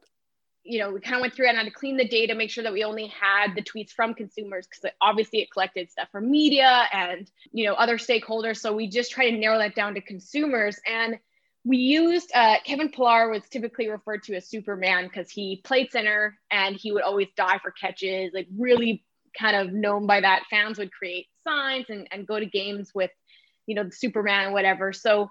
you 0.69 0.77
know, 0.77 0.91
we 0.91 0.99
kind 0.99 1.15
of 1.15 1.21
went 1.21 1.33
through 1.33 1.47
and 1.47 1.57
had 1.57 1.63
to 1.63 1.71
clean 1.71 1.97
the 1.97 2.07
data, 2.07 2.35
make 2.35 2.51
sure 2.51 2.63
that 2.63 2.71
we 2.71 2.83
only 2.83 3.07
had 3.07 3.55
the 3.55 3.61
tweets 3.61 3.89
from 3.89 4.13
consumers 4.13 4.67
because 4.67 4.93
obviously 5.01 5.39
it 5.39 5.51
collected 5.51 5.89
stuff 5.89 6.07
from 6.11 6.29
media 6.29 6.83
and, 6.93 7.29
you 7.51 7.65
know, 7.65 7.73
other 7.73 7.97
stakeholders. 7.97 8.57
So 8.57 8.71
we 8.71 8.87
just 8.87 9.09
try 9.09 9.31
to 9.31 9.35
narrow 9.35 9.57
that 9.57 9.73
down 9.73 9.95
to 9.95 10.01
consumers. 10.01 10.79
And 10.85 11.17
we 11.63 11.77
used 11.77 12.31
uh, 12.35 12.57
Kevin 12.65 12.89
Pillar 12.89 13.29
was 13.31 13.41
typically 13.49 13.89
referred 13.89 14.21
to 14.23 14.35
as 14.35 14.47
Superman 14.47 15.05
because 15.05 15.31
he 15.31 15.59
played 15.63 15.91
center 15.91 16.37
and 16.51 16.75
he 16.75 16.91
would 16.91 17.03
always 17.03 17.29
die 17.35 17.57
for 17.63 17.71
catches, 17.71 18.31
like 18.33 18.47
really 18.55 19.03
kind 19.37 19.55
of 19.55 19.73
known 19.73 20.07
by 20.07 20.21
that. 20.21 20.43
Fans 20.49 20.77
would 20.77 20.91
create 20.91 21.27
signs 21.43 21.85
and, 21.89 22.07
and 22.11 22.27
go 22.27 22.39
to 22.39 22.45
games 22.45 22.91
with, 22.93 23.11
you 23.65 23.75
know, 23.75 23.89
Superman 23.91 24.45
and 24.45 24.53
whatever. 24.53 24.93
So 24.93 25.29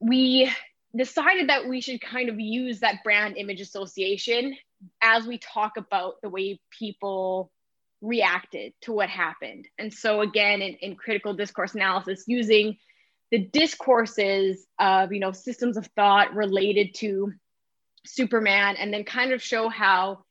we 0.00 0.50
decided 0.96 1.48
that 1.48 1.68
we 1.68 1.80
should 1.80 2.00
kind 2.00 2.28
of 2.28 2.38
use 2.38 2.80
that 2.80 3.02
brand 3.02 3.36
image 3.36 3.60
association 3.60 4.56
as 5.02 5.26
we 5.26 5.38
talk 5.38 5.72
about 5.76 6.14
the 6.22 6.28
way 6.28 6.60
people 6.78 7.50
reacted 8.00 8.74
to 8.82 8.92
what 8.92 9.08
happened. 9.08 9.66
And 9.78 9.92
so, 9.92 10.20
again, 10.20 10.62
in, 10.62 10.74
in 10.74 10.96
critical 10.96 11.34
discourse 11.34 11.74
analysis, 11.74 12.24
using 12.26 12.76
the 13.30 13.38
discourses 13.38 14.64
of 14.78 15.12
you 15.12 15.20
know 15.20 15.32
systems 15.32 15.76
of 15.76 15.86
thought 15.96 16.34
related 16.34 16.94
to 16.96 17.32
Superman, 18.04 18.76
and 18.76 18.92
then 18.92 19.04
kind 19.04 19.32
of 19.32 19.42
show 19.42 19.68
how 19.68 20.24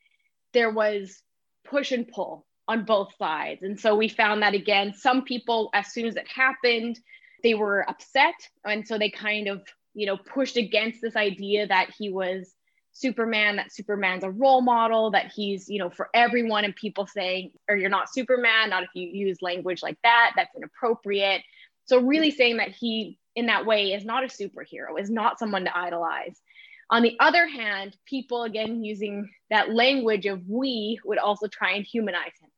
there 0.54 0.70
was 0.70 1.22
push 1.66 1.92
and 1.92 2.08
pull 2.08 2.46
on 2.68 2.86
both 2.86 3.16
sides. 3.18 3.64
And 3.64 3.80
so 3.80 3.96
we 3.96 4.08
found 4.08 4.42
that 4.44 4.54
again, 4.54 4.94
some 4.94 5.24
people, 5.24 5.70
as 5.74 5.92
soon 5.92 6.06
as 6.06 6.16
it 6.16 6.28
happened, 6.28 7.00
they 7.44 7.54
were 7.54 7.88
upset, 7.90 8.36
and 8.64 8.88
so 8.88 8.98
they 8.98 9.10
kind 9.10 9.48
of 9.50 9.64
you 9.94 10.06
know, 10.06 10.18
pushed 10.18 10.58
against 10.58 11.02
this 11.02 11.16
idea 11.16 11.68
that 11.68 11.92
he 11.98 12.10
was 12.10 12.54
Superman, 12.92 13.56
that 13.56 13.74
Superman's 13.74 14.24
a 14.24 14.30
role 14.30 14.62
model, 14.62 15.12
that 15.12 15.32
he's, 15.34 15.70
you 15.70 15.80
know, 15.80 15.90
for 15.90 16.10
everyone, 16.14 16.64
and 16.64 16.76
people 16.76 17.08
saying, 17.08 17.52
or 17.68 17.76
you're 17.76 17.90
not 17.90 18.14
Superman, 18.14 18.70
not 18.70 18.84
if 18.84 18.90
you 18.94 19.08
use 19.08 19.42
language 19.42 19.82
like 19.82 19.98
that, 20.04 20.34
that's 20.36 20.56
inappropriate. 20.56 21.42
So, 21.86 22.00
really 22.00 22.32
saying 22.32 22.58
that 22.58 22.70
he, 22.70 23.18
in 23.36 23.48
that 23.48 23.66
way, 23.66 23.94
is 23.94 24.06
not 24.06 24.24
a 24.24 24.28
superhero, 24.28 25.00
is 25.00 25.10
not 25.10 25.40
someone 25.40 25.66
to 25.66 25.76
idolize. 25.78 26.40
On 26.90 27.02
the 27.02 27.18
other 27.20 27.48
hand, 27.48 27.98
people, 28.06 28.44
again, 28.44 28.84
using 28.84 29.30
that 29.50 29.74
language 29.74 30.26
of 30.28 30.48
we 30.48 31.00
would 31.04 31.18
also 31.18 31.48
try 31.48 31.72
and 31.72 31.86
humanize 31.86 32.34
him 32.40 32.50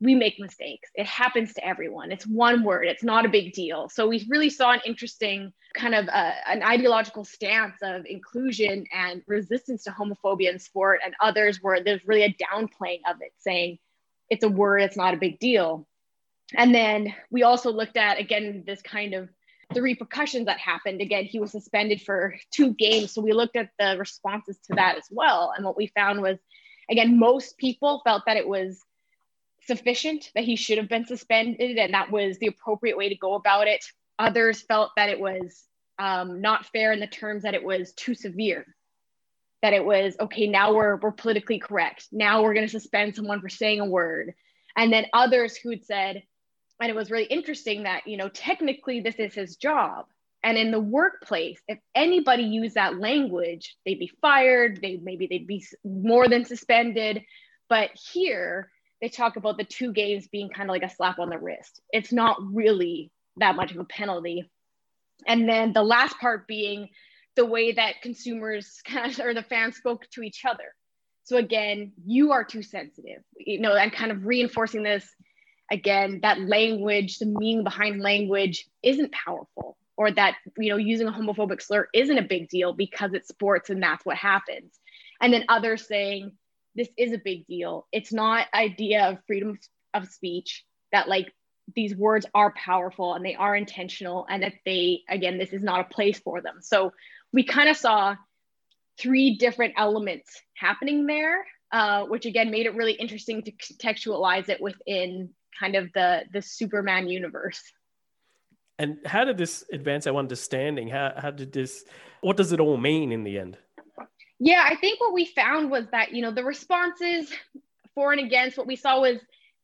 we 0.00 0.14
make 0.14 0.40
mistakes. 0.40 0.90
It 0.94 1.06
happens 1.06 1.52
to 1.54 1.64
everyone. 1.64 2.10
It's 2.10 2.26
one 2.26 2.64
word. 2.64 2.86
It's 2.86 3.04
not 3.04 3.26
a 3.26 3.28
big 3.28 3.52
deal. 3.52 3.88
So 3.90 4.08
we 4.08 4.26
really 4.30 4.48
saw 4.48 4.72
an 4.72 4.80
interesting 4.86 5.52
kind 5.74 5.94
of 5.94 6.08
uh, 6.08 6.32
an 6.48 6.62
ideological 6.62 7.24
stance 7.24 7.76
of 7.82 8.06
inclusion 8.06 8.86
and 8.92 9.22
resistance 9.26 9.84
to 9.84 9.90
homophobia 9.90 10.50
in 10.50 10.58
sport, 10.58 11.00
and 11.04 11.14
others 11.20 11.58
where 11.60 11.82
there's 11.82 12.04
really 12.06 12.22
a 12.22 12.34
downplaying 12.34 13.00
of 13.08 13.16
it, 13.20 13.32
saying 13.38 13.78
it's 14.30 14.44
a 14.44 14.48
word. 14.48 14.82
It's 14.82 14.96
not 14.96 15.14
a 15.14 15.18
big 15.18 15.38
deal. 15.38 15.86
And 16.56 16.74
then 16.74 17.14
we 17.30 17.42
also 17.42 17.70
looked 17.70 17.96
at 17.96 18.18
again 18.18 18.64
this 18.66 18.82
kind 18.82 19.14
of 19.14 19.28
the 19.72 19.82
repercussions 19.82 20.46
that 20.46 20.58
happened. 20.58 21.00
Again, 21.00 21.24
he 21.24 21.38
was 21.38 21.52
suspended 21.52 22.00
for 22.02 22.34
two 22.50 22.74
games. 22.74 23.12
So 23.12 23.20
we 23.20 23.32
looked 23.32 23.56
at 23.56 23.70
the 23.78 23.96
responses 23.98 24.58
to 24.66 24.74
that 24.74 24.96
as 24.96 25.04
well. 25.10 25.52
And 25.54 25.64
what 25.64 25.76
we 25.76 25.92
found 25.94 26.20
was, 26.22 26.38
again, 26.90 27.18
most 27.18 27.56
people 27.56 28.02
felt 28.04 28.24
that 28.26 28.36
it 28.36 28.48
was 28.48 28.80
sufficient 29.66 30.30
that 30.34 30.44
he 30.44 30.56
should 30.56 30.78
have 30.78 30.88
been 30.88 31.06
suspended 31.06 31.78
and 31.78 31.94
that 31.94 32.10
was 32.10 32.38
the 32.38 32.46
appropriate 32.46 32.96
way 32.96 33.08
to 33.08 33.16
go 33.16 33.34
about 33.34 33.66
it. 33.66 33.84
Others 34.18 34.62
felt 34.62 34.90
that 34.96 35.08
it 35.08 35.20
was 35.20 35.64
um, 35.98 36.40
not 36.40 36.66
fair 36.66 36.92
in 36.92 37.00
the 37.00 37.06
terms 37.06 37.42
that 37.42 37.54
it 37.54 37.62
was 37.62 37.92
too 37.92 38.14
severe. 38.14 38.64
That 39.62 39.74
it 39.74 39.84
was 39.84 40.16
okay. 40.18 40.46
Now 40.46 40.72
we're 40.72 40.96
we're 40.96 41.12
politically 41.12 41.58
correct. 41.58 42.08
Now 42.10 42.42
we're 42.42 42.54
going 42.54 42.66
to 42.66 42.72
suspend 42.72 43.14
someone 43.14 43.42
for 43.42 43.50
saying 43.50 43.80
a 43.80 43.84
word, 43.84 44.32
and 44.74 44.90
then 44.90 45.04
others 45.12 45.54
who'd 45.54 45.84
said, 45.84 46.22
and 46.80 46.90
it 46.90 46.96
was 46.96 47.10
really 47.10 47.24
interesting 47.24 47.82
that 47.82 48.06
you 48.06 48.16
know 48.16 48.30
technically 48.30 49.00
this 49.00 49.16
is 49.16 49.34
his 49.34 49.56
job, 49.56 50.06
and 50.42 50.56
in 50.56 50.70
the 50.70 50.80
workplace, 50.80 51.60
if 51.68 51.78
anybody 51.94 52.44
used 52.44 52.76
that 52.76 52.98
language, 52.98 53.76
they'd 53.84 53.98
be 53.98 54.10
fired. 54.22 54.80
They 54.80 54.96
maybe 54.96 55.26
they'd 55.26 55.46
be 55.46 55.62
more 55.84 56.26
than 56.26 56.46
suspended. 56.46 57.22
But 57.68 57.90
here, 58.12 58.70
they 59.00 59.08
talk 59.08 59.36
about 59.36 59.56
the 59.56 59.64
two 59.64 59.92
games 59.92 60.28
being 60.28 60.50
kind 60.50 60.68
of 60.68 60.74
like 60.74 60.82
a 60.82 60.94
slap 60.94 61.18
on 61.18 61.30
the 61.30 61.38
wrist. 61.38 61.80
It's 61.90 62.12
not 62.12 62.36
really 62.40 63.10
that 63.36 63.56
much 63.56 63.72
of 63.72 63.78
a 63.78 63.84
penalty. 63.84 64.50
And 65.26 65.48
then 65.48 65.72
the 65.72 65.82
last 65.82 66.18
part 66.18 66.46
being 66.46 66.88
the 67.36 67.46
way 67.46 67.72
that 67.72 68.02
consumers 68.02 68.80
kind 68.84 69.12
of, 69.12 69.20
or 69.20 69.34
the 69.34 69.42
fans 69.42 69.76
spoke 69.76 70.08
to 70.10 70.22
each 70.22 70.44
other. 70.44 70.74
So 71.24 71.36
again, 71.36 71.92
you 72.04 72.32
are 72.32 72.44
too 72.44 72.62
sensitive, 72.62 73.22
you 73.36 73.60
know, 73.60 73.74
and 73.74 73.92
kind 73.92 74.10
of 74.10 74.26
reinforcing 74.26 74.82
this 74.82 75.06
again, 75.70 76.20
that 76.22 76.40
language, 76.40 77.18
the 77.18 77.26
meaning 77.26 77.62
behind 77.62 78.00
language 78.00 78.66
isn't 78.82 79.12
powerful, 79.12 79.76
or 79.96 80.10
that, 80.10 80.34
you 80.58 80.70
know, 80.70 80.76
using 80.76 81.06
a 81.06 81.12
homophobic 81.12 81.62
slur 81.62 81.88
isn't 81.94 82.18
a 82.18 82.22
big 82.22 82.48
deal 82.48 82.72
because 82.72 83.12
it's 83.14 83.28
sports 83.28 83.70
and 83.70 83.82
that's 83.82 84.04
what 84.04 84.16
happens. 84.16 84.80
And 85.20 85.32
then 85.32 85.44
others 85.48 85.86
saying, 85.86 86.32
this 86.74 86.88
is 86.96 87.12
a 87.12 87.18
big 87.18 87.46
deal. 87.46 87.86
It's 87.92 88.12
not 88.12 88.46
idea 88.54 89.04
of 89.06 89.18
freedom 89.26 89.58
of 89.94 90.08
speech 90.08 90.64
that 90.92 91.08
like 91.08 91.32
these 91.74 91.94
words 91.94 92.26
are 92.34 92.52
powerful 92.52 93.14
and 93.14 93.24
they 93.24 93.34
are 93.34 93.54
intentional 93.54 94.26
and 94.28 94.42
that 94.42 94.54
they 94.64 95.02
again 95.08 95.38
this 95.38 95.52
is 95.52 95.62
not 95.62 95.80
a 95.80 95.84
place 95.84 96.18
for 96.18 96.40
them. 96.40 96.56
So 96.60 96.92
we 97.32 97.44
kind 97.44 97.68
of 97.68 97.76
saw 97.76 98.16
three 98.98 99.36
different 99.36 99.74
elements 99.76 100.30
happening 100.56 101.06
there, 101.06 101.46
uh, 101.72 102.04
which 102.04 102.26
again 102.26 102.50
made 102.50 102.66
it 102.66 102.74
really 102.74 102.92
interesting 102.92 103.42
to 103.42 103.52
contextualize 103.52 104.48
it 104.48 104.60
within 104.60 105.30
kind 105.58 105.76
of 105.76 105.92
the 105.92 106.24
the 106.32 106.42
Superman 106.42 107.08
universe. 107.08 107.60
And 108.78 108.98
how 109.04 109.24
did 109.24 109.36
this 109.36 109.64
advance 109.72 110.06
our 110.06 110.16
understanding? 110.16 110.88
How 110.88 111.12
how 111.16 111.30
did 111.30 111.52
this? 111.52 111.84
What 112.22 112.36
does 112.36 112.52
it 112.52 112.60
all 112.60 112.76
mean 112.76 113.12
in 113.12 113.24
the 113.24 113.38
end? 113.38 113.58
Yeah, 114.42 114.66
I 114.66 114.74
think 114.74 115.00
what 115.00 115.12
we 115.12 115.26
found 115.26 115.70
was 115.70 115.84
that, 115.92 116.12
you 116.12 116.22
know, 116.22 116.30
the 116.30 116.42
responses 116.42 117.30
for 117.94 118.12
and 118.12 118.20
against, 118.20 118.56
what 118.56 118.66
we 118.66 118.76
saw 118.76 119.02
was 119.02 119.18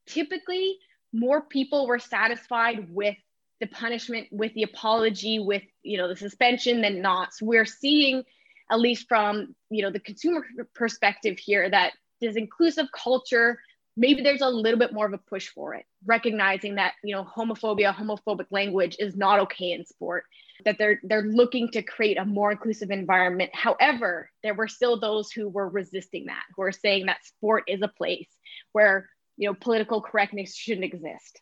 typically 0.06 0.76
more 1.14 1.40
people 1.40 1.86
were 1.86 1.98
satisfied 1.98 2.86
with 2.90 3.16
the 3.58 3.66
punishment, 3.66 4.28
with 4.30 4.52
the 4.52 4.64
apology, 4.64 5.38
with, 5.38 5.62
you 5.82 5.96
know, 5.96 6.08
the 6.08 6.16
suspension 6.16 6.82
than 6.82 7.00
not. 7.00 7.32
So 7.32 7.46
we're 7.46 7.64
seeing, 7.64 8.22
at 8.70 8.78
least 8.78 9.08
from, 9.08 9.54
you 9.70 9.82
know, 9.82 9.90
the 9.90 10.00
consumer 10.00 10.44
perspective 10.74 11.38
here, 11.38 11.70
that 11.70 11.94
this 12.20 12.36
inclusive 12.36 12.88
culture, 12.92 13.58
maybe 13.96 14.22
there's 14.22 14.42
a 14.42 14.48
little 14.48 14.78
bit 14.78 14.92
more 14.92 15.06
of 15.06 15.12
a 15.12 15.18
push 15.18 15.48
for 15.48 15.74
it, 15.74 15.84
recognizing 16.04 16.74
that, 16.76 16.94
you 17.02 17.14
know, 17.14 17.24
homophobia, 17.24 17.94
homophobic 17.94 18.46
language 18.50 18.96
is 18.98 19.16
not 19.16 19.40
okay 19.40 19.72
in 19.72 19.84
sport 19.84 20.24
that 20.64 20.78
they're 20.78 21.00
they're 21.02 21.22
looking 21.22 21.68
to 21.68 21.82
create 21.82 22.18
a 22.18 22.24
more 22.24 22.50
inclusive 22.50 22.90
environment. 22.90 23.50
However, 23.54 24.30
there 24.42 24.54
were 24.54 24.68
still 24.68 24.98
those 24.98 25.30
who 25.30 25.48
were 25.48 25.68
resisting 25.68 26.26
that, 26.26 26.42
who 26.54 26.62
are 26.62 26.72
saying 26.72 27.06
that 27.06 27.24
sport 27.24 27.64
is 27.68 27.82
a 27.82 27.88
place 27.88 28.28
where 28.72 29.08
you 29.36 29.48
know 29.48 29.54
political 29.54 30.00
correctness 30.00 30.54
shouldn't 30.54 30.84
exist. 30.84 31.40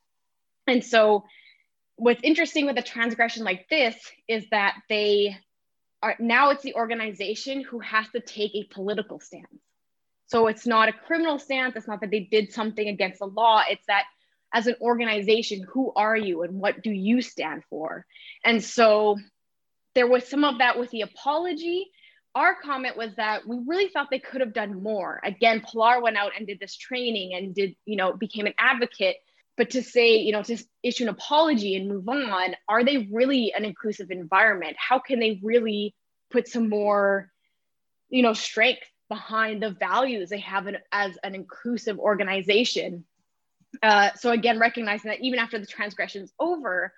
And 0.66 0.84
so 0.84 1.24
what's 1.96 2.22
interesting 2.24 2.66
with 2.66 2.78
a 2.78 2.82
transgression 2.82 3.44
like 3.44 3.68
this 3.68 3.94
is 4.26 4.44
that 4.50 4.74
they 4.88 5.36
are 6.02 6.16
now 6.18 6.50
it's 6.50 6.62
the 6.62 6.74
organization 6.74 7.62
who 7.62 7.78
has 7.80 8.06
to 8.10 8.20
take 8.20 8.54
a 8.54 8.64
political 8.64 9.20
stance. 9.20 9.63
So 10.34 10.48
it's 10.48 10.66
not 10.66 10.88
a 10.88 10.92
criminal 10.92 11.38
stance, 11.38 11.76
it's 11.76 11.86
not 11.86 12.00
that 12.00 12.10
they 12.10 12.26
did 12.28 12.52
something 12.52 12.88
against 12.88 13.20
the 13.20 13.26
law, 13.26 13.62
it's 13.70 13.86
that 13.86 14.02
as 14.52 14.66
an 14.66 14.74
organization, 14.80 15.64
who 15.72 15.92
are 15.94 16.16
you 16.16 16.42
and 16.42 16.58
what 16.58 16.82
do 16.82 16.90
you 16.90 17.22
stand 17.22 17.62
for? 17.70 18.04
And 18.44 18.60
so 18.60 19.16
there 19.94 20.08
was 20.08 20.26
some 20.26 20.42
of 20.42 20.58
that 20.58 20.76
with 20.76 20.90
the 20.90 21.02
apology. 21.02 21.86
Our 22.34 22.56
comment 22.60 22.96
was 22.96 23.14
that 23.14 23.46
we 23.46 23.60
really 23.64 23.86
thought 23.86 24.08
they 24.10 24.18
could 24.18 24.40
have 24.40 24.52
done 24.52 24.82
more. 24.82 25.20
Again, 25.22 25.60
Pillar 25.60 26.02
went 26.02 26.16
out 26.16 26.32
and 26.36 26.48
did 26.48 26.58
this 26.58 26.76
training 26.76 27.34
and 27.34 27.54
did, 27.54 27.76
you 27.84 27.94
know, 27.94 28.12
became 28.12 28.46
an 28.46 28.54
advocate. 28.58 29.18
But 29.56 29.70
to 29.70 29.84
say, 29.84 30.16
you 30.16 30.32
know, 30.32 30.42
to 30.42 30.58
issue 30.82 31.04
an 31.04 31.10
apology 31.10 31.76
and 31.76 31.88
move 31.88 32.08
on, 32.08 32.56
are 32.68 32.82
they 32.82 33.08
really 33.08 33.52
an 33.56 33.64
inclusive 33.64 34.10
environment? 34.10 34.74
How 34.80 34.98
can 34.98 35.20
they 35.20 35.38
really 35.44 35.94
put 36.32 36.48
some 36.48 36.68
more, 36.68 37.30
you 38.08 38.22
know, 38.22 38.32
strength 38.32 38.82
behind 39.14 39.62
the 39.62 39.70
values 39.70 40.30
they 40.30 40.40
have 40.40 40.66
an, 40.66 40.76
as 40.90 41.16
an 41.22 41.34
inclusive 41.34 41.98
organization? 41.98 43.04
Uh, 43.82 44.10
so 44.16 44.30
again, 44.30 44.58
recognizing 44.58 45.10
that 45.10 45.20
even 45.20 45.38
after 45.38 45.58
the 45.58 45.66
transgression 45.66 46.22
is 46.22 46.32
over, 46.38 46.92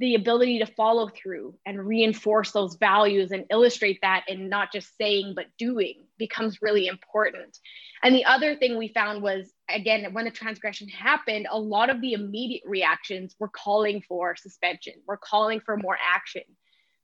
the 0.00 0.14
ability 0.14 0.58
to 0.58 0.66
follow 0.66 1.08
through 1.08 1.54
and 1.66 1.86
reinforce 1.86 2.52
those 2.52 2.76
values 2.76 3.32
and 3.32 3.44
illustrate 3.50 3.98
that 4.00 4.24
in 4.28 4.48
not 4.48 4.72
just 4.72 4.96
saying 4.96 5.34
but 5.36 5.44
doing 5.58 6.06
becomes 6.18 6.62
really 6.62 6.86
important. 6.86 7.58
And 8.02 8.14
the 8.14 8.24
other 8.24 8.56
thing 8.56 8.78
we 8.78 8.88
found 8.88 9.22
was 9.22 9.52
again 9.68 10.12
when 10.14 10.24
the 10.24 10.30
transgression 10.30 10.88
happened, 10.88 11.46
a 11.50 11.58
lot 11.58 11.90
of 11.90 12.00
the 12.00 12.14
immediate 12.14 12.62
reactions 12.64 13.36
were 13.38 13.50
calling 13.50 14.02
for 14.08 14.34
suspension, 14.36 14.94
we're 15.06 15.18
calling 15.18 15.60
for 15.60 15.76
more 15.76 15.98
action. 16.16 16.44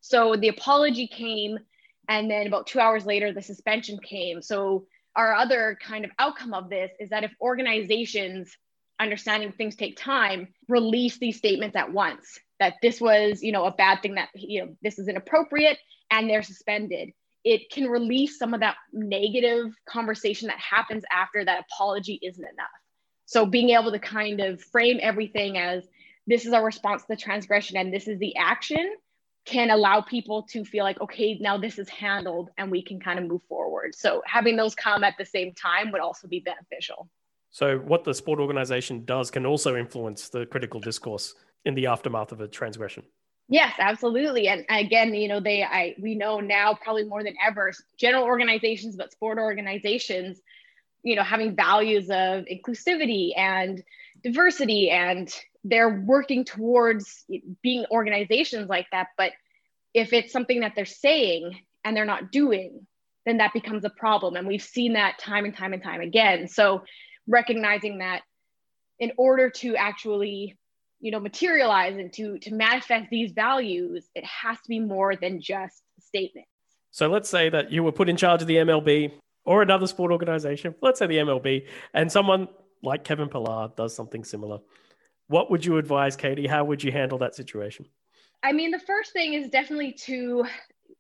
So 0.01 0.35
the 0.37 0.49
apology 0.49 1.07
came, 1.07 1.59
and 2.09 2.31
then 2.31 2.47
about 2.47 2.67
two 2.67 2.81
hours 2.81 3.07
later, 3.07 3.33
the 3.33 3.43
suspension 3.43 3.99
came. 3.99 4.43
So 4.43 4.87
our 5.17 5.35
other 5.35 5.79
kind 5.83 6.05
of 6.05 6.11
outcome 6.19 6.55
of 6.55 6.69
this 6.69 6.91
is 7.01 7.11
that 7.11 7.25
if 7.25 7.33
organizations 7.41 8.57
understanding 8.99 9.53
things 9.53 9.77
take 9.77 9.97
time 9.97 10.49
release 10.69 11.19
these 11.19 11.37
statements 11.37 11.77
at 11.77 11.93
once 11.93 12.39
that 12.61 12.75
this 12.81 13.01
was 13.01 13.43
you 13.43 13.53
know 13.53 13.65
a 13.67 13.71
bad 13.73 14.01
thing 14.01 14.15
that 14.15 14.29
you 14.35 14.65
know 14.65 14.75
this 14.83 14.99
is 14.99 15.09
inappropriate 15.09 15.79
and 16.11 16.31
they're 16.31 16.43
suspended 16.43 17.11
it 17.45 17.71
can 17.71 17.89
release 17.89 18.39
some 18.39 18.55
of 18.55 18.61
that 18.61 18.77
negative 18.93 19.75
conversation 19.87 20.49
that 20.49 20.59
happens 20.59 21.05
after 21.13 21.45
that 21.45 21.65
apology 21.71 22.19
isn't 22.23 22.45
enough 22.45 22.69
so 23.27 23.45
being 23.45 23.71
able 23.71 23.93
to 23.93 23.99
kind 23.99 24.41
of 24.41 24.63
frame 24.63 24.99
everything 25.03 25.59
as 25.59 25.85
this 26.27 26.47
is 26.47 26.53
our 26.53 26.65
response 26.65 27.03
to 27.03 27.09
the 27.09 27.17
transgression 27.17 27.77
and 27.77 27.93
this 27.93 28.09
is 28.09 28.19
the 28.19 28.35
action 28.37 28.95
can 29.47 29.71
allow 29.71 30.01
people 30.01 30.43
to 30.43 30.65
feel 30.65 30.85
like 30.85 31.01
okay 31.01 31.39
now 31.41 31.57
this 31.57 31.79
is 31.79 31.89
handled 31.89 32.51
and 32.59 32.71
we 32.71 32.83
can 32.83 33.01
kind 33.01 33.19
of 33.19 33.25
move 33.27 33.43
forward 33.49 33.95
so 33.95 34.23
having 34.27 34.57
those 34.57 34.75
come 34.75 35.05
at 35.05 35.15
the 35.19 35.25
same 35.25 35.53
time 35.55 35.91
would 35.93 36.01
also 36.01 36.29
be 36.29 36.41
beneficial 36.41 37.09
so, 37.57 37.79
what 37.79 38.05
the 38.05 38.13
sport 38.13 38.39
organization 38.39 39.07
does 39.07 39.31
can 39.31 39.47
also 39.47 39.77
influence 39.77 40.29
the 40.29 40.45
critical 40.45 40.79
discourse 40.79 41.35
in 41.65 41.75
the 41.75 41.87
aftermath 41.87 42.31
of 42.31 42.43
a 42.43 42.49
transgression. 42.49 43.03
Yes, 43.49 43.73
absolutely. 43.79 44.49
And 44.49 44.67
again, 44.69 45.15
you 45.15 45.27
know, 45.27 45.41
they, 45.41 45.63
I, 45.63 45.95
we 45.99 46.17
know 46.17 46.39
now 46.41 46.75
probably 46.75 47.05
more 47.05 47.25
than 47.25 47.35
ever, 47.43 47.73
general 47.97 48.25
organizations, 48.25 48.95
but 48.95 49.11
sport 49.11 49.39
organizations, 49.39 50.43
you 51.07 51.15
know, 51.15 51.23
having 51.23 51.55
values 51.55 52.11
of 52.11 52.47
inclusivity 52.47 53.31
and 53.39 53.81
diversity, 54.25 54.91
and 54.91 55.33
they're 55.63 56.03
working 56.05 56.45
towards 56.45 57.25
being 57.63 57.87
organizations 57.93 58.69
like 58.69 58.89
that. 58.91 59.09
But 59.17 59.31
if 59.95 60.13
it's 60.13 60.33
something 60.33 60.61
that 60.61 60.73
they're 60.75 60.85
saying 60.85 61.61
and 61.85 61.97
they're 61.97 62.05
not 62.05 62.33
doing, 62.33 62.89
then 63.25 63.37
that 63.37 63.53
becomes 63.53 63.85
a 63.85 63.91
problem. 63.91 64.35
And 64.35 64.49
we've 64.49 64.61
seen 64.61 64.95
that 64.95 65.21
time 65.21 65.45
and 65.45 65.57
time 65.57 65.73
and 65.73 65.83
time 65.83 66.01
again. 66.01 66.49
So 66.49 66.83
recognizing 67.29 67.99
that 67.99 68.23
in 68.99 69.13
order 69.17 69.49
to 69.51 69.77
actually 69.77 70.57
you 70.99 71.13
know 71.13 71.21
materialize 71.21 71.97
and 71.97 72.13
to 72.15 72.39
to 72.39 72.55
manifest 72.55 73.11
these 73.11 73.33
values 73.33 74.09
it 74.15 74.25
has 74.25 74.57
to 74.57 74.69
be 74.69 74.81
more 74.81 75.15
than 75.15 75.43
just 75.43 75.83
statements 76.01 76.49
so 76.91 77.07
let's 77.07 77.29
say 77.29 77.51
that 77.51 77.71
you 77.71 77.83
were 77.83 77.93
put 77.93 78.09
in 78.09 78.17
charge 78.17 78.41
of 78.41 78.49
the 78.49 78.57
mlb 78.57 79.13
or 79.47 79.63
another 79.63 79.87
sport 79.87 80.13
organization 80.13 80.75
let's 80.83 80.99
say 80.99 81.07
the 81.07 81.17
mlb 81.17 81.67
and 81.95 82.11
someone 82.11 82.49
like 82.83 83.05
kevin 83.05 83.29
pillar 83.29 83.71
does 83.77 83.95
something 83.95 84.25
similar 84.25 84.59
what 85.29 85.51
would 85.51 85.65
you 85.65 85.79
advise 85.79 86.17
katie 86.17 86.47
how 86.47 86.65
would 86.65 86.83
you 86.83 86.93
handle 86.93 87.19
that 87.19 87.35
situation 87.35 87.87
i 88.43 88.53
mean 88.53 88.71
the 88.71 88.79
first 88.81 89.13
thing 89.13 89.33
is 89.33 89.49
definitely 89.49 89.93
to 89.93 90.45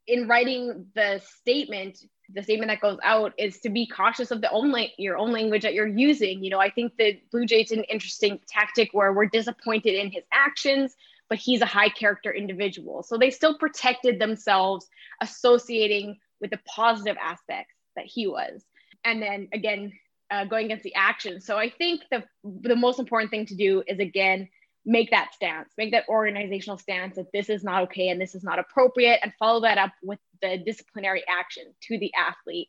in 0.06 0.28
writing 0.28 0.86
the 0.94 1.20
statement 1.40 1.98
the 2.34 2.42
statement 2.42 2.70
that 2.70 2.80
goes 2.80 2.98
out 3.02 3.32
is 3.38 3.58
to 3.60 3.68
be 3.68 3.86
cautious 3.86 4.30
of 4.30 4.40
the 4.40 4.50
own 4.50 4.74
your 4.98 5.16
own 5.16 5.32
language 5.32 5.62
that 5.62 5.74
you're 5.74 5.86
using. 5.86 6.42
You 6.42 6.50
know, 6.50 6.58
I 6.58 6.70
think 6.70 6.96
the 6.96 7.20
Blue 7.30 7.46
Jays 7.46 7.70
an 7.70 7.84
interesting 7.84 8.40
tactic 8.48 8.90
where 8.92 9.12
we're 9.12 9.26
disappointed 9.26 9.94
in 9.94 10.10
his 10.10 10.24
actions, 10.32 10.94
but 11.28 11.38
he's 11.38 11.60
a 11.60 11.66
high 11.66 11.88
character 11.88 12.32
individual. 12.32 13.02
So 13.02 13.16
they 13.16 13.30
still 13.30 13.56
protected 13.58 14.20
themselves, 14.20 14.88
associating 15.20 16.18
with 16.40 16.50
the 16.50 16.58
positive 16.66 17.16
aspects 17.20 17.75
that 17.96 18.06
he 18.06 18.26
was. 18.26 18.64
And 19.04 19.22
then 19.22 19.48
again, 19.52 19.92
uh, 20.30 20.44
going 20.44 20.66
against 20.66 20.84
the 20.84 20.94
action. 20.94 21.40
So 21.40 21.56
I 21.56 21.70
think 21.70 22.02
the 22.10 22.24
the 22.44 22.76
most 22.76 22.98
important 22.98 23.30
thing 23.30 23.46
to 23.46 23.54
do 23.54 23.82
is 23.86 23.98
again 23.98 24.48
make 24.84 25.10
that 25.10 25.34
stance, 25.34 25.72
make 25.76 25.90
that 25.90 26.08
organizational 26.08 26.78
stance 26.78 27.16
that 27.16 27.32
this 27.32 27.50
is 27.50 27.64
not 27.64 27.82
okay 27.82 28.08
and 28.08 28.20
this 28.20 28.34
is 28.34 28.44
not 28.44 28.58
appropriate, 28.58 29.18
and 29.22 29.32
follow 29.38 29.60
that 29.60 29.78
up 29.78 29.92
with 30.02 30.20
the 30.42 30.58
disciplinary 30.64 31.24
action 31.28 31.64
to 31.82 31.98
the 31.98 32.12
athlete. 32.14 32.68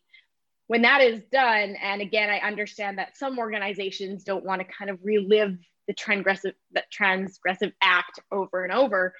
When 0.65 0.81
that 0.81 1.01
is 1.01 1.23
done, 1.31 1.75
and 1.81 2.01
again, 2.01 2.29
I 2.29 2.39
understand 2.39 2.97
that 2.97 3.15
some 3.15 3.37
organizations 3.37 4.23
don't 4.23 4.43
want 4.43 4.61
to 4.61 4.67
kind 4.67 4.89
of 4.89 4.99
relive 5.03 5.57
the 5.87 5.93
transgressive, 5.93 6.53
the 6.71 6.83
transgressive 6.93 7.71
act 7.81 8.19
over 8.31 8.63
and 8.63 8.73
over. 8.73 9.13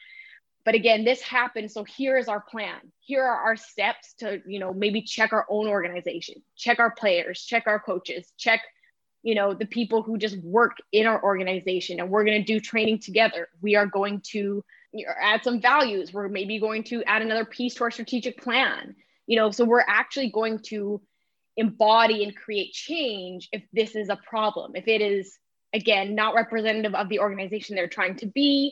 But 0.67 0.75
again, 0.75 1.05
this 1.05 1.21
happened. 1.21 1.71
So 1.71 1.85
here 1.85 2.17
is 2.17 2.27
our 2.27 2.41
plan. 2.41 2.91
Here 2.99 3.23
are 3.23 3.37
our 3.37 3.55
steps 3.55 4.13
to, 4.15 4.41
you 4.45 4.59
know, 4.59 4.73
maybe 4.73 5.01
check 5.01 5.31
our 5.31 5.45
own 5.49 5.65
organization, 5.65 6.43
check 6.57 6.79
our 6.79 6.91
players, 6.91 7.45
check 7.45 7.67
our 7.67 7.79
coaches, 7.79 8.33
check 8.37 8.63
you 9.23 9.33
know 9.33 9.53
the 9.53 9.65
people 9.65 10.03
who 10.03 10.17
just 10.17 10.37
work 10.39 10.77
in 10.91 11.07
our 11.07 11.23
organization 11.23 11.99
and 11.99 12.09
we're 12.09 12.23
going 12.23 12.39
to 12.39 12.45
do 12.45 12.59
training 12.59 12.99
together 12.99 13.49
we 13.61 13.75
are 13.75 13.87
going 13.87 14.21
to 14.21 14.63
add 15.19 15.43
some 15.43 15.59
values 15.59 16.13
we're 16.13 16.29
maybe 16.29 16.59
going 16.59 16.83
to 16.83 17.03
add 17.05 17.23
another 17.23 17.43
piece 17.43 17.73
to 17.73 17.83
our 17.83 17.89
strategic 17.89 18.39
plan 18.39 18.95
you 19.25 19.35
know 19.35 19.49
so 19.49 19.65
we're 19.65 19.83
actually 19.87 20.29
going 20.29 20.59
to 20.59 21.01
embody 21.57 22.23
and 22.23 22.35
create 22.35 22.71
change 22.71 23.49
if 23.51 23.63
this 23.73 23.95
is 23.95 24.07
a 24.07 24.15
problem 24.17 24.73
if 24.75 24.87
it 24.87 25.01
is 25.01 25.39
again 25.73 26.13
not 26.13 26.35
representative 26.35 26.93
of 26.93 27.09
the 27.09 27.19
organization 27.19 27.75
they're 27.75 27.87
trying 27.87 28.15
to 28.15 28.27
be 28.27 28.71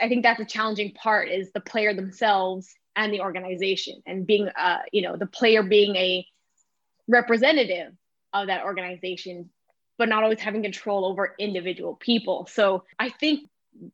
i 0.00 0.08
think 0.08 0.22
that's 0.22 0.40
a 0.40 0.44
challenging 0.44 0.92
part 0.92 1.28
is 1.28 1.50
the 1.52 1.60
player 1.60 1.94
themselves 1.94 2.74
and 2.96 3.12
the 3.12 3.20
organization 3.20 4.02
and 4.06 4.26
being 4.26 4.48
uh 4.58 4.78
you 4.92 5.02
know 5.02 5.16
the 5.16 5.26
player 5.26 5.62
being 5.62 5.96
a 5.96 6.26
representative 7.08 7.92
of 8.32 8.46
that 8.46 8.64
organization 8.64 9.50
but 10.00 10.08
not 10.08 10.22
always 10.22 10.40
having 10.40 10.62
control 10.62 11.04
over 11.04 11.34
individual 11.38 11.94
people. 11.94 12.48
So 12.50 12.84
I 12.98 13.10
think 13.10 13.50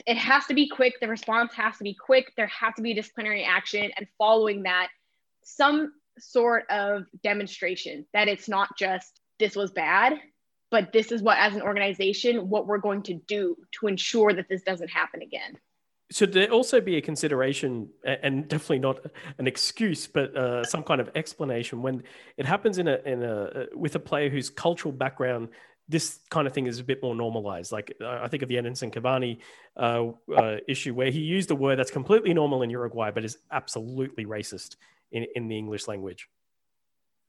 it 0.07 0.17
has 0.17 0.47
to 0.47 0.55
be 0.55 0.69
quick. 0.69 0.95
The 1.01 1.09
response 1.09 1.53
has 1.55 1.79
to 1.79 1.83
be 1.83 1.95
quick. 1.95 2.33
There 2.37 2.47
has 2.47 2.75
to 2.77 2.83
be 2.83 2.95
disciplinary 2.95 3.43
action 3.43 3.91
and 3.97 4.07
following 4.17 4.63
that, 4.63 4.87
some 5.43 5.93
sort 6.17 6.71
of 6.71 7.07
demonstration 7.25 8.07
that 8.13 8.29
it's 8.29 8.49
not 8.49 8.69
just 8.79 9.21
this 9.41 9.57
was 9.57 9.73
bad, 9.73 10.15
but 10.71 10.93
this 10.93 11.11
is 11.11 11.23
what, 11.23 11.39
as 11.39 11.57
an 11.57 11.63
organization, 11.63 12.49
what 12.51 12.69
we're 12.69 12.79
going 12.79 13.03
to 13.03 13.15
do 13.15 13.57
to 13.73 13.89
ensure 13.89 14.33
that 14.33 14.49
this 14.49 14.63
doesn't 14.63 14.91
happen 14.91 15.23
again. 15.23 15.59
Should 16.11 16.33
there 16.33 16.51
also 16.51 16.81
be 16.81 16.97
a 16.97 17.01
consideration, 17.01 17.89
and 18.05 18.47
definitely 18.47 18.79
not 18.79 19.01
an 19.39 19.47
excuse, 19.49 20.07
but 20.07 20.37
uh, 20.37 20.63
some 20.65 20.85
kind 20.85 21.01
of 21.01 21.11
explanation 21.17 21.83
when 21.83 22.05
it 22.37 22.47
happens 22.47 22.79
in 22.79 22.87
a 22.87 22.99
in 23.05 23.25
a 23.25 23.43
uh, 23.43 23.67
with 23.75 23.97
a 23.97 23.99
player 23.99 24.31
whose 24.31 24.49
cultural 24.49 24.93
background 24.93 25.49
this 25.89 26.19
kind 26.31 26.47
of 26.47 26.53
thing 26.53 26.67
is 26.67 26.81
a 26.81 26.85
bit 26.85 27.03
more 27.03 27.15
normalized. 27.15 27.73
Like 27.73 27.97
I 28.05 28.29
think 28.29 28.43
of 28.43 28.49
the 28.49 28.57
Edinson 28.57 28.93
Cavani 28.93 29.39
uh, 29.77 30.07
uh, 30.35 30.57
issue 30.67 30.95
where 30.95 31.11
he 31.11 31.21
used 31.21 31.51
a 31.51 31.55
word 31.55 31.79
that's 31.79 31.91
completely 31.91 32.35
normal 32.35 32.63
in 32.63 32.71
Uruguay, 32.71 33.11
but 33.11 33.25
is 33.25 33.39
absolutely 33.53 34.25
racist 34.25 34.77
in, 35.13 35.27
in 35.37 35.49
the 35.49 35.57
English 35.57 35.87
language. 35.87 36.29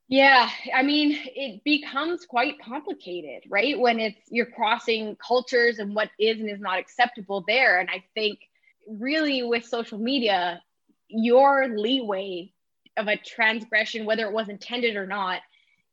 Yeah, 0.09 0.49
I 0.73 0.83
mean, 0.83 1.19
it 1.35 1.63
becomes 1.65 2.25
quite 2.25 2.59
complicated, 2.61 3.43
right? 3.49 3.77
When 3.77 3.99
it's 3.99 4.21
you're 4.29 4.45
crossing 4.45 5.17
cultures 5.17 5.79
and 5.79 5.93
what 5.93 6.09
is 6.17 6.39
and 6.39 6.49
is 6.49 6.61
not 6.61 6.79
acceptable 6.79 7.43
there. 7.45 7.79
And 7.79 7.89
I 7.89 8.03
think 8.15 8.39
really 8.87 9.43
with 9.43 9.65
social 9.65 9.97
media, 9.97 10.61
your 11.07 11.67
leeway 11.67 12.51
of 12.97 13.07
a 13.07 13.17
transgression, 13.17 14.05
whether 14.05 14.25
it 14.25 14.33
was 14.33 14.49
intended 14.49 14.95
or 14.95 15.05
not, 15.05 15.41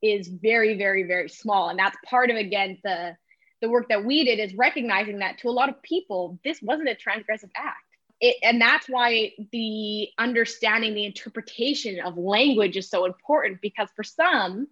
is 0.02 0.28
very, 0.28 0.76
very, 0.76 1.04
very 1.04 1.28
small. 1.28 1.68
And 1.68 1.78
that's 1.78 1.96
part 2.04 2.30
of, 2.30 2.37
again, 2.37 2.78
the, 2.85 3.16
the 3.61 3.68
work 3.68 3.88
that 3.88 4.04
we 4.04 4.24
did 4.24 4.38
is 4.38 4.54
recognizing 4.54 5.18
that 5.18 5.38
to 5.38 5.48
a 5.48 5.50
lot 5.50 5.68
of 5.68 5.83
people, 5.83 6.38
this 6.44 6.61
wasn't 6.62 6.88
a 6.88 6.94
transgressive 6.94 7.50
act. 7.57 7.78
It, 8.20 8.37
and 8.42 8.61
that's 8.61 8.87
why 8.87 9.33
the 9.52 10.09
understanding 10.18 10.94
the 10.94 11.04
interpretation 11.04 12.00
of 12.00 12.16
language 12.16 12.76
is 12.76 12.88
so 12.88 13.07
important 13.07 13.61
because 13.61 13.88
for 13.96 14.04
some 14.04 14.68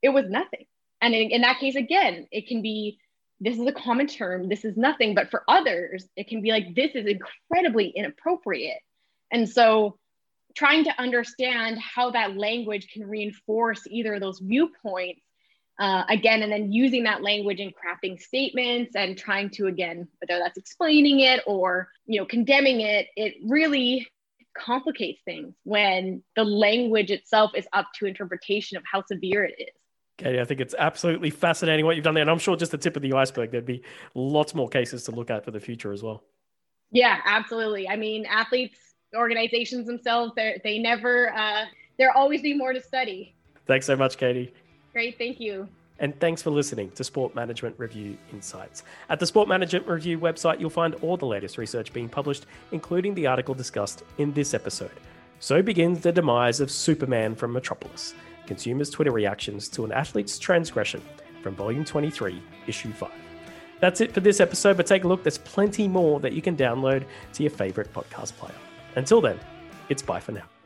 it 0.00 0.08
was 0.08 0.24
nothing 0.28 0.64
and 1.02 1.14
in, 1.14 1.30
in, 1.30 1.42
that 1.42 1.60
case 1.60 1.76
again 1.76 2.26
it 2.32 2.48
can 2.48 2.62
be 2.62 2.98
this 3.40 3.58
is 3.58 3.66
a 3.66 3.72
common 3.72 4.06
term 4.06 4.48
this 4.48 4.64
is 4.64 4.76
nothing 4.76 5.14
but 5.14 5.30
for 5.30 5.44
others 5.48 6.06
it 6.16 6.28
can 6.28 6.40
be 6.42 6.50
like 6.50 6.74
this 6.74 6.92
is 6.94 7.06
incredibly 7.06 7.88
inappropriate 7.88 8.80
and 9.30 9.48
so 9.48 9.98
trying 10.56 10.84
to 10.84 11.00
understand 11.00 11.78
how 11.78 12.10
that 12.10 12.36
language 12.36 12.88
can 12.92 13.06
reinforce 13.06 13.82
either 13.88 14.14
of 14.14 14.20
those 14.20 14.40
viewpoints 14.40 15.20
uh, 15.78 16.04
again, 16.08 16.42
and 16.42 16.50
then 16.50 16.72
using 16.72 17.04
that 17.04 17.22
language 17.22 17.60
in 17.60 17.70
crafting 17.70 18.20
statements 18.20 18.96
and 18.96 19.16
trying 19.16 19.48
to, 19.48 19.66
again, 19.66 20.08
whether 20.20 20.40
that's 20.42 20.58
explaining 20.58 21.20
it 21.20 21.40
or, 21.46 21.88
you 22.06 22.18
know, 22.18 22.26
condemning 22.26 22.80
it, 22.80 23.06
it 23.16 23.34
really 23.44 24.08
complicates 24.56 25.20
things 25.24 25.54
when 25.62 26.22
the 26.34 26.42
language 26.42 27.12
itself 27.12 27.52
is 27.54 27.66
up 27.72 27.86
to 27.94 28.06
interpretation 28.06 28.76
of 28.76 28.82
how 28.90 29.04
severe 29.04 29.44
it 29.44 29.54
is. 29.56 29.74
Katie, 30.18 30.40
I 30.40 30.44
think 30.44 30.60
it's 30.60 30.74
absolutely 30.76 31.30
fascinating 31.30 31.86
what 31.86 31.94
you've 31.94 32.04
done 32.04 32.14
there. 32.14 32.22
And 32.22 32.30
I'm 32.30 32.40
sure 32.40 32.56
just 32.56 32.72
the 32.72 32.78
tip 32.78 32.96
of 32.96 33.02
the 33.02 33.12
iceberg, 33.12 33.52
there'd 33.52 33.64
be 33.64 33.82
lots 34.14 34.54
more 34.54 34.68
cases 34.68 35.04
to 35.04 35.12
look 35.12 35.30
at 35.30 35.44
for 35.44 35.52
the 35.52 35.60
future 35.60 35.92
as 35.92 36.02
well. 36.02 36.24
Yeah, 36.90 37.20
absolutely. 37.24 37.88
I 37.88 37.96
mean, 37.96 38.26
athletes, 38.26 38.78
organizations 39.16 39.86
themselves, 39.86 40.32
they 40.36 40.78
never, 40.78 41.32
uh, 41.34 41.66
there 41.98 42.10
always 42.16 42.42
be 42.42 42.52
more 42.52 42.72
to 42.72 42.82
study. 42.82 43.34
Thanks 43.66 43.86
so 43.86 43.96
much, 43.96 44.18
Katie. 44.18 44.52
Great. 44.92 45.16
Thank 45.18 45.38
you. 45.38 45.68
And 46.00 46.18
thanks 46.18 46.42
for 46.42 46.50
listening 46.50 46.90
to 46.92 47.04
Sport 47.04 47.34
Management 47.34 47.76
Review 47.78 48.16
Insights. 48.32 48.82
At 49.10 49.20
the 49.20 49.26
Sport 49.26 49.48
Management 49.48 49.86
Review 49.86 50.18
website, 50.18 50.60
you'll 50.60 50.70
find 50.70 50.94
all 50.96 51.16
the 51.16 51.26
latest 51.26 51.58
research 51.58 51.92
being 51.92 52.08
published, 52.08 52.46
including 52.72 53.14
the 53.14 53.26
article 53.26 53.54
discussed 53.54 54.02
in 54.18 54.32
this 54.32 54.54
episode. 54.54 54.90
So 55.40 55.62
begins 55.62 56.00
the 56.00 56.10
demise 56.10 56.60
of 56.60 56.70
Superman 56.70 57.36
from 57.36 57.52
Metropolis 57.52 58.14
Consumers' 58.48 58.90
Twitter 58.90 59.12
Reactions 59.12 59.68
to 59.68 59.84
an 59.84 59.92
Athlete's 59.92 60.38
Transgression 60.38 61.02
from 61.42 61.54
Volume 61.54 61.84
23, 61.84 62.42
Issue 62.66 62.92
5. 62.92 63.10
That's 63.80 64.00
it 64.00 64.12
for 64.12 64.20
this 64.20 64.40
episode, 64.40 64.76
but 64.76 64.86
take 64.86 65.04
a 65.04 65.08
look. 65.08 65.22
There's 65.22 65.38
plenty 65.38 65.86
more 65.86 66.18
that 66.20 66.32
you 66.32 66.42
can 66.42 66.56
download 66.56 67.04
to 67.34 67.42
your 67.42 67.50
favorite 67.50 67.92
podcast 67.92 68.32
player. 68.32 68.54
Until 68.96 69.20
then, 69.20 69.38
it's 69.88 70.02
bye 70.02 70.18
for 70.18 70.32
now. 70.32 70.57